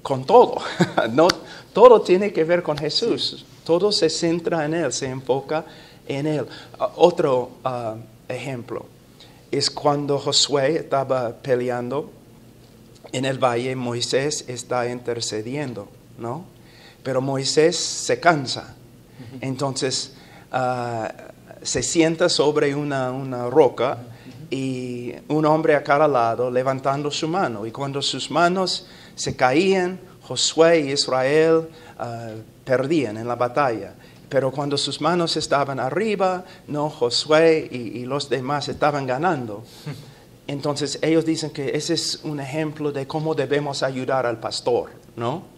con 0.05 0.27
todo, 0.27 0.59
no, 1.13 1.29
todo 1.73 2.03
tiene 2.03 2.31
que 2.31 2.45
ver 2.45 2.63
con 2.63 2.77
Jesús, 2.77 3.47
todo 3.65 3.91
se 3.91 4.11
centra 4.11 4.67
en 4.67 4.75
Él, 4.75 4.93
se 4.93 5.07
enfoca 5.07 5.65
en 6.07 6.27
Él. 6.27 6.47
Ah, 6.79 6.93
otro 6.97 7.53
ah, 7.65 7.97
ejemplo 8.29 8.85
es 9.51 9.71
cuando 9.71 10.19
Josué 10.19 10.77
estaba 10.77 11.31
peleando 11.31 12.11
en 13.13 13.25
el 13.25 13.43
valle, 13.43 13.75
Moisés 13.77 14.45
está 14.47 14.91
intercediendo, 14.91 15.89
¿no? 16.19 16.45
Pero 17.03 17.23
Moisés 17.23 17.77
se 17.77 18.21
cansa, 18.21 18.75
entonces 19.41 20.13
ah, 20.53 21.11
se 21.63 21.83
sienta 21.83 22.29
sobre 22.29 22.75
una, 22.75 23.11
una 23.11 23.49
roca 23.49 23.99
y 24.51 25.15
un 25.29 25.47
hombre 25.47 25.75
a 25.75 25.83
cada 25.83 26.07
lado 26.07 26.51
levantando 26.51 27.11
su 27.11 27.27
mano. 27.27 27.67
Y 27.67 27.71
cuando 27.71 28.03
sus 28.03 28.31
manos 28.31 28.87
se 29.15 29.37
caían, 29.37 29.99
Josué 30.23 30.81
y 30.81 30.93
Israel 30.93 31.69
ah, 31.99 32.31
perdían 32.65 33.17
en 33.17 33.29
la 33.29 33.37
batalla. 33.37 33.95
Pero 34.29 34.51
cuando 34.51 34.77
sus 34.77 35.01
manos 35.01 35.37
estaban 35.37 35.79
arriba, 35.79 36.45
no, 36.67 36.91
Josué 36.91 37.69
y, 37.71 38.05
los 38.05 38.29
demás 38.29 38.69
estaban 38.69 39.07
ganando. 39.07 39.65
Entonces 40.47 40.99
ellos 41.03 41.25
dicen 41.25 41.51
que 41.51 41.77
ese 41.77 41.95
es 41.95 42.21
un 42.25 42.41
ejemplo 42.41 42.91
de 42.91 43.07
cómo 43.07 43.35
debemos 43.35 43.83
ayudar 43.83 44.27
al 44.27 44.41
pastor, 44.41 44.91
¿no? 45.17 45.55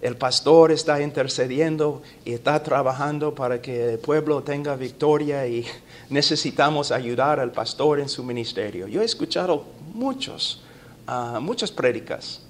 El 0.00 0.16
pastor 0.16 0.70
está 0.70 1.00
intercediendo 1.02 2.02
y 2.24 2.32
está 2.32 2.62
trabajando 2.62 3.34
para 3.34 3.60
que 3.60 3.94
el 3.94 3.98
pueblo 3.98 4.42
tenga 4.44 4.76
victoria 4.76 5.44
y 5.46 5.64
necesitamos 6.10 6.92
ayudar 6.92 7.40
al 7.40 7.50
pastor 7.50 7.98
en 7.98 8.08
su 8.08 8.22
ministerio. 8.22 8.86
Yo 8.86 9.02
he 9.02 9.04
escuchado 9.04 9.64
muchos, 9.94 10.62
ah, 11.08 11.40
muchas 11.40 11.72
prédicas 11.72 12.42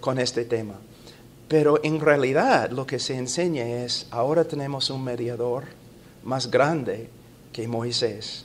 con 0.00 0.18
este 0.18 0.44
tema, 0.44 0.74
pero 1.50 1.80
en 1.82 1.98
realidad 1.98 2.70
lo 2.70 2.86
que 2.86 3.00
se 3.00 3.16
enseña 3.16 3.66
es, 3.66 4.06
ahora 4.12 4.44
tenemos 4.44 4.88
un 4.88 5.02
mediador 5.02 5.64
más 6.22 6.48
grande 6.48 7.10
que 7.52 7.66
Moisés, 7.66 8.44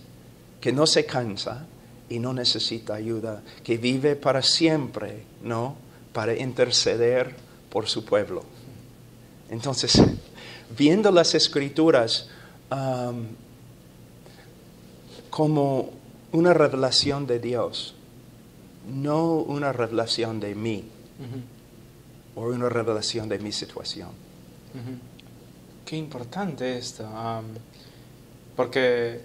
que 0.59 0.71
no 0.71 0.87
se 0.87 1.05
cansa 1.05 1.67
y 2.09 2.17
no 2.17 2.33
necesita 2.33 2.95
ayuda, 2.95 3.43
que 3.63 3.77
vive 3.77 4.15
para 4.15 4.41
siempre, 4.41 5.23
¿no? 5.43 5.75
Para 6.13 6.35
interceder 6.35 7.35
por 7.69 7.87
su 7.87 8.03
pueblo. 8.03 8.43
Entonces, 9.51 10.01
viendo 10.75 11.11
las 11.11 11.35
escrituras 11.35 12.27
como 15.29 15.91
una 16.31 16.55
revelación 16.55 17.27
de 17.27 17.37
Dios, 17.37 17.93
no 18.91 19.35
una 19.35 19.71
revelación 19.71 20.39
de 20.39 20.55
mí 20.55 20.94
o 22.35 22.41
una 22.47 22.69
revelación 22.69 23.29
de 23.29 23.39
mi 23.39 23.51
situación. 23.51 24.09
Ujú. 24.09 24.97
Qué 25.85 25.95
importante 25.97 26.77
esto, 26.77 27.05
am, 27.07 27.45
porque 28.55 29.21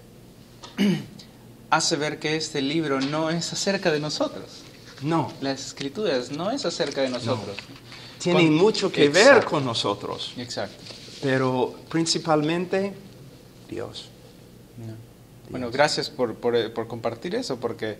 hace 1.69 1.95
ver 1.95 2.19
que 2.19 2.35
este 2.35 2.61
libro 2.61 2.99
no 3.01 3.29
es 3.29 3.51
acerca 3.53 3.91
de 3.91 3.99
nosotros. 3.99 4.63
No, 5.01 5.31
Las 5.41 5.65
escrituras 5.67 6.31
no 6.31 6.51
es 6.51 6.63
acerca 6.65 7.01
de 7.01 7.09
nosotros. 7.09 7.57
tiene 8.19 8.45
Con- 8.45 8.55
mucho 8.55 8.91
que 8.91 9.09
ver 9.09 9.27
Exacto. 9.27 9.49
con 9.49 9.65
nosotros, 9.65 10.33
Exacto. 10.37 10.75
pero 11.23 11.75
principalmente 11.89 12.93
Dios. 13.67 14.09
No. 14.77 14.93
Bueno, 15.49 15.71
gracias 15.71 16.09
por, 16.09 16.35
por- 16.35 16.71
por 16.73 16.87
compartir 16.87 17.33
eso, 17.35 17.57
porque 17.59 17.97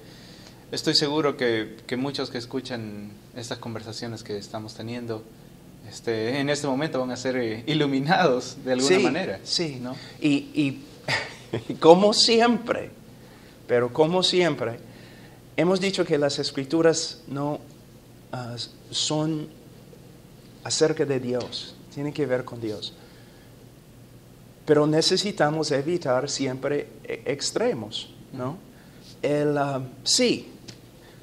estoy 0.71 0.93
seguro 0.95 1.37
que, 1.37 1.77
que 1.87 1.97
muchos 1.97 2.29
que 2.29 2.37
escuchan 2.37 3.11
estas 3.35 3.57
conversaciones 3.57 4.23
que 4.23 4.37
estamos 4.37 4.73
teniendo 4.73 5.23
este, 5.89 6.39
en 6.39 6.49
este 6.49 6.67
momento 6.67 6.99
van 6.99 7.11
a 7.11 7.17
ser 7.17 7.35
eh, 7.37 7.63
iluminados 7.67 8.57
de 8.63 8.73
alguna 8.73 8.97
Sí, 8.97 9.03
manera. 9.03 9.39
Sí, 9.43 9.79
¿no? 9.81 9.95
Y, 10.21 10.49
y 10.53 10.83
como 11.79 12.13
siempre, 12.13 12.91
pero 13.67 13.91
como 13.91 14.23
siempre, 14.23 14.79
hemos 15.57 15.81
dicho 15.81 16.05
que 16.05 16.17
las 16.17 16.39
escrituras 16.39 17.21
no 17.27 17.59
ah, 18.31 18.55
son 18.89 19.47
acerca 20.63 21.05
de 21.05 21.19
Dios, 21.19 21.75
tienen 21.93 22.13
que 22.13 22.25
ver 22.25 22.45
con 22.45 22.61
Dios. 22.61 22.93
Pero 24.65 24.85
necesitamos 24.87 25.71
evitar 25.71 26.29
siempre 26.29 26.87
e- 27.03 27.23
extremos, 27.25 28.13
¿no? 28.31 28.57
El, 29.21 29.57
ah, 29.57 29.81
sí, 30.03 30.50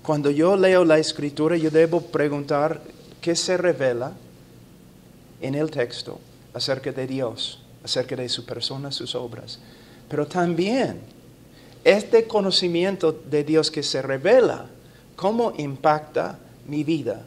cuando 0.09 0.31
yo 0.31 0.57
leo 0.57 0.87
la 0.87 0.99
escritura, 0.99 1.59
yo 1.59 1.71
debo 1.71 2.01
preguntar 2.01 2.81
qué 3.21 3.37
se 3.37 3.59
revela 3.59 4.13
en 5.43 5.55
el 5.55 5.71
texto 5.71 6.19
acerca 6.55 6.93
de 6.93 7.07
Dios, 7.07 7.61
acerca 7.85 8.17
de 8.17 8.31
su 8.31 8.47
persona, 8.47 8.91
sus 8.91 9.15
obras. 9.15 9.59
Pero 10.09 10.27
también 10.27 11.01
este 11.85 12.27
conocimiento 12.27 13.13
de 13.13 13.45
Dios 13.45 13.71
que 13.71 13.83
se 13.83 14.01
revela, 14.01 14.65
¿cómo 15.15 15.53
impacta 15.59 16.39
mi 16.67 16.85
vida? 16.85 17.27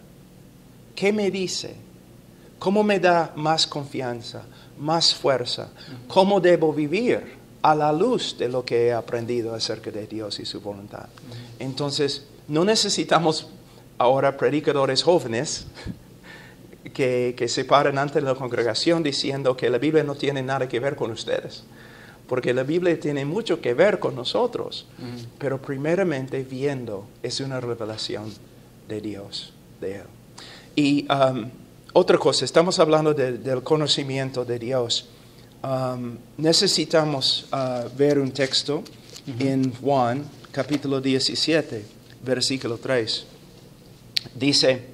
¿Qué 0.96 1.14
me 1.14 1.30
dice? 1.30 1.76
¿Cómo 2.58 2.84
me 2.84 3.00
da 3.00 3.32
más 3.36 3.68
confianza, 3.68 4.42
más 4.80 5.14
fuerza? 5.14 5.70
¿Cómo 6.08 6.40
debo 6.40 6.74
vivir 6.74 7.42
a 7.62 7.76
la 7.76 7.94
luz 7.94 8.36
de 8.40 8.50
lo 8.50 8.66
que 8.66 8.88
he 8.88 8.92
aprendido 8.92 9.54
acerca 9.54 9.92
de 9.92 10.08
Dios 10.08 10.40
y 10.40 10.48
su 10.48 10.62
voluntad? 10.62 11.06
Entonces, 11.60 12.24
no 12.48 12.66
necesitamos 12.66 13.48
ahora 13.98 14.36
predicadores 14.38 15.04
jóvenes 15.04 15.68
que, 16.94 17.36
que 17.38 17.48
se 17.48 17.66
paran 17.66 17.98
ante 17.98 18.22
la 18.22 18.36
congregación 18.36 19.04
diciendo 19.04 19.56
que 19.56 19.70
la 19.70 19.78
Biblia 19.78 20.04
no 20.04 20.16
tiene 20.16 20.42
nada 20.42 20.68
que 20.68 20.80
ver 20.80 20.96
con 20.96 21.12
ustedes, 21.12 21.64
porque 22.28 22.54
la 22.54 22.64
Biblia 22.64 23.00
tiene 23.00 23.26
mucho 23.26 23.62
que 23.62 23.74
ver 23.74 24.00
con 24.00 24.16
nosotros, 24.16 24.88
pero 25.38 25.62
primeramente 25.62 26.44
viendo 26.44 27.08
es 27.24 27.40
una 27.40 27.60
revelación 27.60 28.34
de 28.88 29.02
Dios, 29.02 29.54
de 29.80 29.96
Él. 29.98 30.04
Y 30.76 31.08
um, 31.12 31.50
otra 31.94 32.18
cosa, 32.18 32.46
estamos 32.46 32.80
hablando 32.80 33.14
de- 33.14 33.38
del 33.38 33.62
conocimiento 33.64 34.46
de 34.46 34.58
Dios. 34.60 35.08
Um, 35.64 36.18
necesitamos 36.38 37.46
uh, 37.54 37.88
ver 37.98 38.18
un 38.18 38.32
texto 38.32 38.84
en 39.40 39.72
Juan, 39.76 40.24
capítulo 40.52 41.00
17, 41.00 41.86
versículo 42.24 42.78
3. 42.78 43.26
Dice, 44.36 44.92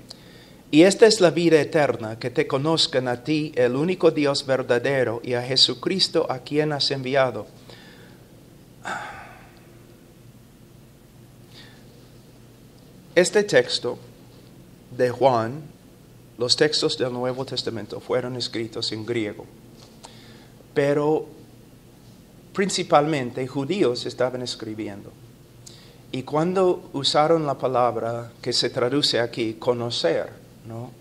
y 0.70 0.82
esta 0.82 1.06
es 1.06 1.22
la 1.22 1.32
vida 1.32 1.62
eterna, 1.62 2.20
que 2.20 2.30
te 2.30 2.46
conozcan 2.48 3.08
a 3.08 3.24
ti, 3.24 3.54
el 3.56 3.76
único 3.76 4.12
Dios 4.12 4.46
verdadero, 4.46 5.22
y 5.24 5.34
a 5.34 5.42
Jesucristo 5.42 6.26
a 6.30 6.40
quien 6.40 6.74
has 6.74 6.92
enviado. 6.92 7.48
este 13.16 13.44
texto 13.44 13.98
de 14.96 15.10
Juan, 15.10 15.64
los 16.38 16.56
textos 16.56 17.00
del 17.00 17.12
Nuevo 17.12 17.46
Testamento 17.46 18.00
fueron 18.00 18.36
escritos 18.36 18.92
en 18.92 19.04
griego, 19.06 19.44
pero 20.74 21.26
principalmente 22.54 23.48
judíos 23.48 24.06
estaban 24.06 24.44
escribiendo. 24.44 25.12
Y 26.12 26.24
cuando 26.24 26.90
usaron 26.94 27.46
la 27.46 27.58
palabra 27.58 28.32
que 28.42 28.54
se 28.54 28.70
traduce 28.70 29.20
aquí, 29.20 29.56
conocer, 29.56 30.32
¿no? 30.66 30.92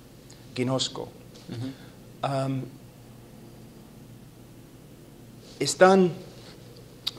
Ginosco, 0.54 1.08
um, 2.24 2.62
están, 5.58 6.12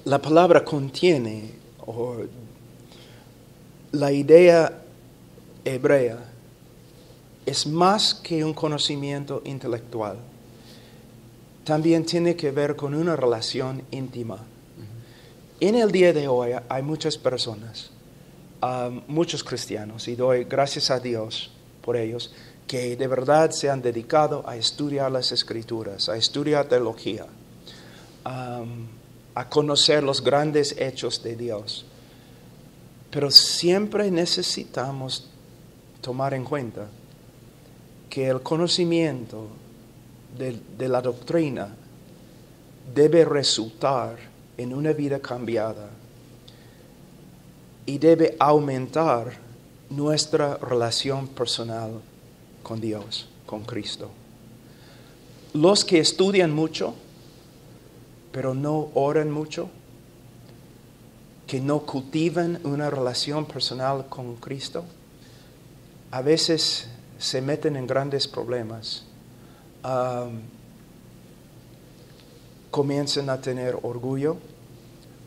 la 0.05 0.21
palabra 0.21 0.63
contiene 0.63 1.51
o 1.85 2.17
la 3.91 4.11
idea 4.11 4.81
hebrea 5.63 6.17
es 7.45 7.65
más 7.65 8.13
que 8.13 8.43
un 8.43 8.53
conocimiento 8.53 9.41
intelectual. 9.45 10.17
También 11.63 12.05
tiene 12.05 12.35
que 12.35 12.51
ver 12.51 12.75
con 12.75 12.93
una 12.93 13.15
relación 13.15 13.83
íntima. 13.91 14.39
En 15.59 15.73
el 15.73 15.91
día 15.91 16.13
de 16.13 16.27
hoy 16.27 16.51
hay 16.69 16.83
muchas 16.83 17.17
personas, 17.17 17.89
um, 18.61 19.01
muchos 19.07 19.43
cristianos, 19.43 20.07
y 20.07 20.15
doy 20.15 20.43
gracias 20.43 20.91
a 20.91 20.99
Dios 20.99 21.49
por 21.81 21.97
ellos, 21.97 22.31
que 22.67 22.95
de 22.95 23.07
verdad 23.07 23.49
se 23.49 23.67
han 23.67 23.81
dedicado 23.81 24.47
a 24.47 24.55
estudiar 24.55 25.11
las 25.11 25.31
escrituras, 25.31 26.09
a 26.09 26.15
estudiar 26.15 26.67
teología, 26.67 27.25
um, 28.23 28.85
a 29.33 29.49
conocer 29.49 30.03
los 30.03 30.23
grandes 30.23 30.75
hechos 30.77 31.23
de 31.23 31.35
Dios. 31.35 31.87
Pero 33.09 33.31
siempre 33.31 34.11
necesitamos 34.11 35.27
tomar 36.01 36.35
en 36.35 36.43
cuenta 36.43 36.85
que 38.11 38.27
el 38.27 38.41
conocimiento 38.41 39.47
de, 40.37 40.59
de 40.77 40.87
la 40.87 41.01
doctrina 41.01 41.73
debe 42.93 43.25
resultar 43.25 44.36
en 44.57 44.73
una 44.73 44.93
vida 44.93 45.19
cambiada 45.19 45.89
y 47.85 47.97
debe 47.97 48.35
aumentar 48.39 49.33
nuestra 49.89 50.57
relación 50.57 51.27
personal 51.27 52.01
con 52.63 52.81
Dios, 52.81 53.29
con 53.45 53.63
Cristo. 53.63 54.09
Los 55.53 55.85
que 55.85 55.99
estudian 55.99 56.53
mucho, 56.53 56.93
pero 58.31 58.53
no 58.53 58.89
oran 58.93 59.31
mucho, 59.31 59.69
que 61.47 61.61
no 61.61 61.79
cultivan 61.79 62.59
una 62.65 62.89
relación 62.89 63.45
personal 63.45 64.07
con 64.09 64.35
Cristo, 64.35 64.83
a 66.11 66.21
veces 66.21 66.89
se 67.17 67.41
meten 67.41 67.77
en 67.77 67.87
grandes 67.87 68.27
problemas. 68.27 69.03
Um, 69.83 70.41
comienzan 72.71 73.29
a 73.29 73.41
tener 73.41 73.77
orgullo, 73.81 74.37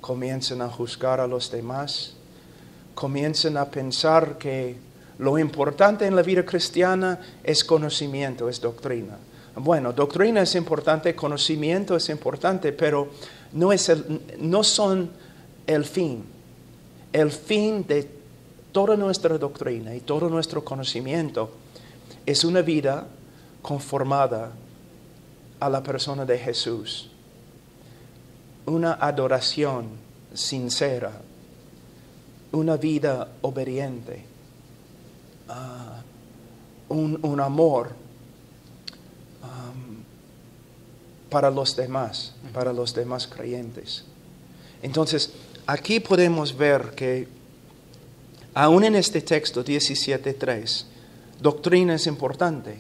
comienzan 0.01 0.63
a 0.63 0.69
juzgar 0.69 1.21
a 1.21 1.27
los 1.27 1.51
demás, 1.51 2.15
comienzan 2.95 3.57
a 3.57 3.67
pensar 3.67 4.39
que 4.39 4.77
lo 5.19 5.39
importante 5.39 6.07
en 6.07 6.17
la 6.17 6.23
vida 6.23 6.45
cristiana 6.45 7.21
es 7.45 7.65
conocimiento, 7.65 8.49
es 8.49 8.61
doctrina. 8.61 9.19
Bueno, 9.57 9.93
doctrina 9.93 10.43
es 10.43 10.55
importante, 10.55 11.15
conocimiento 11.15 11.97
es 11.97 12.09
importante, 12.09 12.73
pero 12.73 13.11
no, 13.53 13.73
es 13.73 13.89
el, 13.89 14.23
no 14.39 14.63
son 14.63 15.11
el 15.67 15.85
fin. 15.85 16.25
El 17.13 17.31
fin 17.31 17.85
de 17.87 18.09
toda 18.73 18.97
nuestra 18.97 19.37
doctrina 19.37 19.95
y 19.95 20.01
todo 20.01 20.29
nuestro 20.29 20.65
conocimiento 20.65 21.51
es 22.25 22.45
una 22.45 22.63
vida 22.63 23.07
conformada 23.61 24.53
a 25.59 25.69
la 25.69 25.83
persona 25.83 26.25
de 26.25 26.39
Jesús. 26.39 27.11
Una 28.67 28.95
adoración 28.95 29.89
sincera, 30.35 31.13
una 32.53 32.77
vida 32.77 33.29
obediente, 33.43 34.25
uh, 35.49 36.93
un, 36.93 37.19
un, 37.23 37.41
amor 37.41 37.91
um, 39.43 40.03
para 41.29 41.51
los 41.51 41.77
demás, 41.77 42.35
para 42.53 42.73
los 42.73 42.95
demás 42.95 43.27
creyentes. 43.27 44.05
Entonces, 44.83 45.33
aquí 45.67 46.01
podemos 46.01 46.57
ver 46.57 46.91
que 46.95 47.29
aún 48.55 48.85
en 48.85 48.97
este 48.97 49.21
texto 49.21 49.65
17.3, 49.65 50.85
doctrina 51.41 51.95
es 51.95 52.07
importante. 52.07 52.79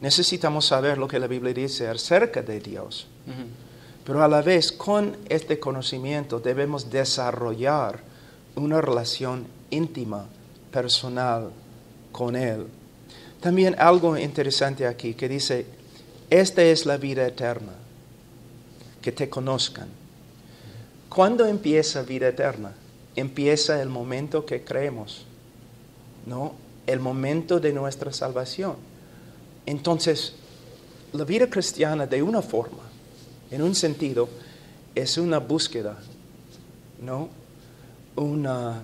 Necesitamos 0.00 0.66
saber 0.66 0.98
lo 0.98 1.08
que 1.08 1.18
la 1.18 1.26
Biblia 1.26 1.54
dice 1.54 1.88
acerca 1.88 2.42
de 2.42 2.60
Dios. 2.60 3.06
Uh 3.26 3.30
-huh. 3.30 3.63
Pero 4.04 4.22
a 4.22 4.28
la 4.28 4.42
vez, 4.42 4.70
con 4.70 5.16
este 5.28 5.58
conocimiento 5.58 6.38
debemos 6.38 6.90
desarrollar 6.90 8.00
una 8.54 8.80
relación 8.80 9.46
íntima, 9.70 10.26
personal 10.70 11.50
con 12.12 12.36
Él. 12.36 12.66
También 13.40 13.76
algo 13.78 14.16
interesante 14.16 14.86
aquí 14.86 15.14
que 15.14 15.28
dice, 15.28 15.66
esta 16.30 16.62
es 16.62 16.86
la 16.86 16.96
vida 16.96 17.26
eterna, 17.26 17.72
que 19.00 19.12
te 19.12 19.28
conozcan. 19.28 19.88
¿Cuándo 21.08 21.46
empieza 21.46 22.02
vida 22.02 22.28
eterna? 22.28 22.72
Empieza 23.14 23.80
el 23.80 23.88
momento 23.88 24.44
que 24.44 24.64
creemos, 24.64 25.26
¿no? 26.26 26.54
El 26.86 27.00
momento 27.00 27.60
de 27.60 27.72
nuestra 27.72 28.12
salvación. 28.12 28.76
Entonces, 29.66 30.34
la 31.12 31.24
vida 31.24 31.48
cristiana 31.48 32.06
de 32.06 32.22
una 32.22 32.42
forma, 32.42 32.82
en 33.50 33.62
un 33.62 33.74
sentido, 33.74 34.28
es 34.94 35.18
una 35.18 35.38
búsqueda, 35.38 35.98
¿no? 37.00 37.28
Una 38.16 38.82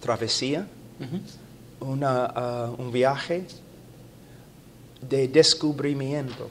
travesía, 0.00 0.66
uh 1.00 1.04
-huh. 1.04 1.88
una, 1.88 2.70
uh, 2.76 2.82
un 2.82 2.92
viaje 2.92 3.46
de 5.08 5.28
descubrimiento. 5.28 6.50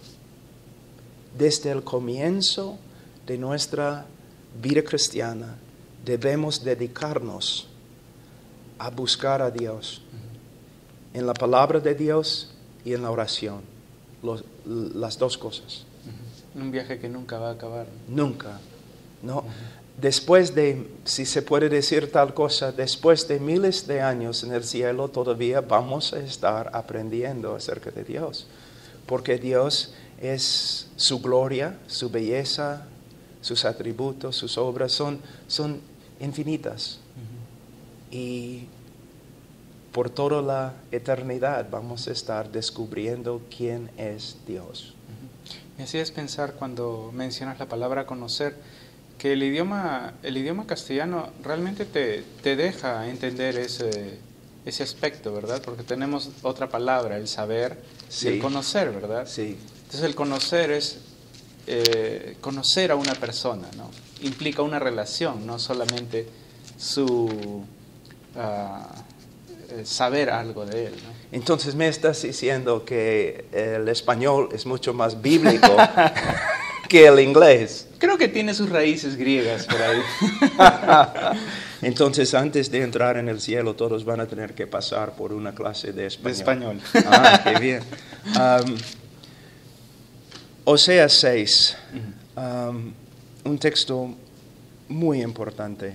Desde 1.37 1.71
el 1.71 1.83
comienzo 1.83 2.77
de 3.25 3.37
nuestra 3.37 4.05
vida 4.61 4.83
cristiana 4.83 5.55
debemos 6.05 6.63
dedicarnos 6.63 7.67
a 8.77 8.89
buscar 8.89 9.41
a 9.41 9.49
Dios 9.49 10.01
en 11.13 11.25
la 11.25 11.33
palabra 11.33 11.79
de 11.79 11.95
Dios 11.95 12.49
y 12.83 12.93
en 12.93 13.03
la 13.03 13.11
oración, 13.11 13.61
los, 14.21 14.43
las 14.65 15.17
dos 15.17 15.37
cosas. 15.37 15.85
Un 16.55 16.71
viaje 16.71 16.99
que 16.99 17.09
nunca 17.09 17.39
va 17.39 17.49
a 17.49 17.53
acabar. 17.53 17.87
Nunca, 18.07 18.59
¿no? 19.21 19.43
Después 19.99 20.55
de, 20.55 20.87
si 21.05 21.25
se 21.25 21.41
puede 21.41 21.69
decir 21.69 22.11
tal 22.11 22.33
cosa, 22.33 22.71
después 22.71 23.27
de 23.27 23.39
miles 23.39 23.85
de 23.85 24.01
años 24.01 24.43
en 24.43 24.51
el 24.53 24.63
cielo 24.63 25.07
todavía 25.07 25.61
vamos 25.61 26.13
a 26.13 26.19
estar 26.19 26.71
aprendiendo 26.73 27.55
acerca 27.55 27.91
de 27.91 28.03
Dios, 28.03 28.47
porque 29.05 29.37
Dios 29.37 29.93
es 30.19 30.87
su 30.95 31.21
gloria, 31.21 31.77
su 31.87 32.09
belleza, 32.09 32.87
sus 33.41 33.65
atributos, 33.65 34.35
sus 34.35 34.57
obras 34.57 34.91
son, 34.91 35.19
son 35.47 35.79
infinitas. 36.19 36.99
Uh 37.15 38.15
-huh. 38.15 38.17
Y 38.17 38.67
por 39.91 40.09
toda 40.09 40.41
la 40.41 40.73
eternidad 40.91 41.67
vamos 41.69 42.07
a 42.07 42.11
estar 42.11 42.51
descubriendo 42.51 43.41
quién 43.55 43.91
es 43.95 44.37
Dios. 44.47 44.95
Me 45.83 45.87
hacías 45.87 46.11
pensar 46.11 46.53
cuando 46.53 47.11
mencionas 47.13 47.59
la 47.59 47.65
palabra 47.65 48.05
conocer, 48.05 48.55
que 49.17 49.33
el 49.33 49.43
idioma, 49.43 50.13
el 50.23 50.37
idioma 50.37 50.65
castellano 50.65 51.27
realmente 51.43 51.83
te, 51.83 52.23
te 52.41 52.55
deja 52.55 53.09
entender 53.09 53.57
ese, 53.57 54.17
ese 54.63 54.81
aspecto, 54.81 55.33
¿verdad? 55.33 55.61
Porque 55.61 55.83
tenemos 55.83 56.29
otra 56.41 56.69
palabra, 56.69 57.17
el 57.17 57.27
saber 57.27 57.77
Sí. 58.07 58.29
y 58.29 58.31
el 58.35 58.39
conocer, 58.39 58.91
¿verdad? 58.91 59.27
Sí, 59.27 59.57
Entonces 59.83 60.03
el 60.03 60.15
conocer 60.15 60.71
es 60.71 60.99
eh, 61.67 62.37
conocer 62.39 62.89
a 62.91 62.95
una 62.95 63.15
persona, 63.15 63.67
¿no? 63.75 63.91
Implica 64.21 64.61
una 64.61 64.79
relación, 64.79 65.45
no 65.45 65.59
solamente 65.59 66.29
su 66.77 67.65
ah, 68.37 68.87
saber 69.83 70.29
algo 70.29 70.65
de 70.65 70.87
él, 70.87 70.93
¿no? 71.03 71.13
entonces 71.31 71.75
me 71.75 71.87
estás 71.87 72.21
diciendo 72.21 72.85
que 72.85 73.45
el 73.51 73.87
español 73.89 74.49
es 74.53 74.65
mucho 74.65 74.93
más 74.93 75.21
bíblico 75.21 75.75
que 76.89 77.07
el 77.07 77.19
inglés. 77.19 77.87
Creo 77.97 78.17
que 78.17 78.27
tiene 78.27 78.53
sus 78.53 78.69
raíces 78.69 79.15
griegas 79.15 79.65
por 79.65 79.81
ahí. 79.81 81.37
Entonces, 81.81 82.33
antes 82.33 82.69
de 82.69 82.81
entrar 82.81 83.17
en 83.17 83.27
el 83.27 83.41
cielo, 83.41 83.75
todos 83.75 84.05
van 84.05 84.19
a 84.19 84.27
tener 84.27 84.53
que 84.53 84.67
pasar 84.67 85.15
por 85.15 85.33
una 85.33 85.53
clase 85.55 85.87
de 85.91 86.03
de 86.03 86.07
español. 86.07 86.79
español. 86.81 86.81
Ah, 87.07 87.41
qué 87.43 87.59
bien. 87.59 87.83
Um, 88.27 88.77
Oseas 90.65 91.13
6, 91.13 91.77
um, 92.37 92.93
un 93.43 93.57
texto 93.57 94.15
muy 94.87 95.21
importante. 95.21 95.93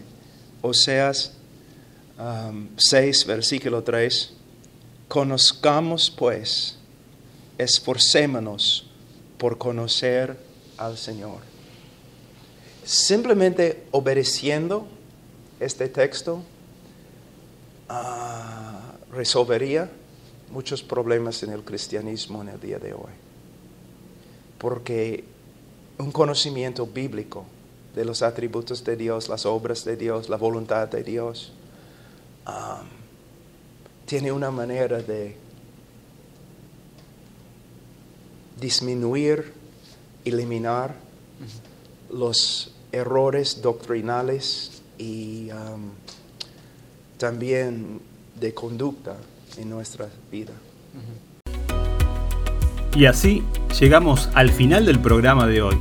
Oseas 0.60 1.38
um, 2.18 2.68
6, 2.76 3.26
versículo 3.26 3.83
3, 3.83 4.33
conozcamos 5.09 6.11
pues, 6.11 6.76
esforcémonos 7.57 8.88
por 9.38 9.59
conocer 9.59 10.37
al 10.76 10.96
Señor. 10.96 11.40
Simplemente 12.85 13.85
obedeciendo 13.90 14.87
este 15.61 15.88
texto 15.88 16.42
ah, 17.88 18.94
resolvería 19.12 19.90
muchos 20.50 20.83
problemas 20.83 21.42
en 21.42 21.50
el 21.50 21.62
cristianismo 21.62 22.42
en 22.42 22.48
el 22.48 22.61
día 22.61 22.78
de 22.78 22.94
hoy. 22.94 23.12
Porque 24.59 25.24
un 25.98 26.11
conocimiento 26.11 26.87
bíblico 26.87 27.44
de 27.94 28.04
los 28.04 28.22
atributos 28.22 28.85
de 28.85 28.96
Dios, 28.96 29.28
las 29.28 29.46
obras 29.46 29.85
de 29.85 29.96
Dios, 29.96 30.28
la 30.28 30.37
voluntad 30.37 30.88
de 30.88 31.02
Dios, 31.02 31.52
um, 32.48 32.87
tiene 34.06 34.32
una 34.32 34.50
manera 34.50 35.00
de 35.02 35.37
disminuir, 38.61 39.52
eliminar 40.24 40.94
los 42.11 42.72
errores 42.90 43.61
doctrinales 43.62 44.82
y 44.96 45.50
um, 45.50 45.90
también 47.18 48.00
de 48.40 48.54
conducta 48.54 49.16
en 49.56 49.70
nuestra 49.70 50.08
vida. 50.30 50.52
Y 52.94 53.06
así 53.06 53.44
llegamos 53.78 54.28
al 54.34 54.50
final 54.50 54.87
del 54.87 54.98
programa 54.98 55.46
de 55.46 55.62
hoy. 55.62 55.78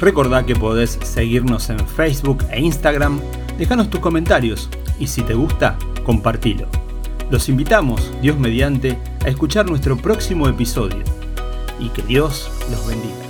Recordá 0.00 0.46
que 0.46 0.56
podés 0.56 0.98
seguirnos 1.02 1.70
en 1.70 1.86
Facebook 1.86 2.44
e 2.50 2.60
Instagram, 2.60 3.20
dejanos 3.58 3.90
tus 3.90 4.00
comentarios 4.00 4.68
y 4.98 5.06
si 5.06 5.22
te 5.22 5.34
gusta, 5.34 5.78
compartilo. 6.08 6.66
Los 7.30 7.50
invitamos, 7.50 8.10
Dios 8.22 8.38
mediante, 8.38 8.96
a 9.26 9.28
escuchar 9.28 9.68
nuestro 9.68 9.98
próximo 9.98 10.48
episodio 10.48 11.04
y 11.78 11.90
que 11.90 12.00
Dios 12.00 12.50
los 12.70 12.86
bendiga. 12.86 13.27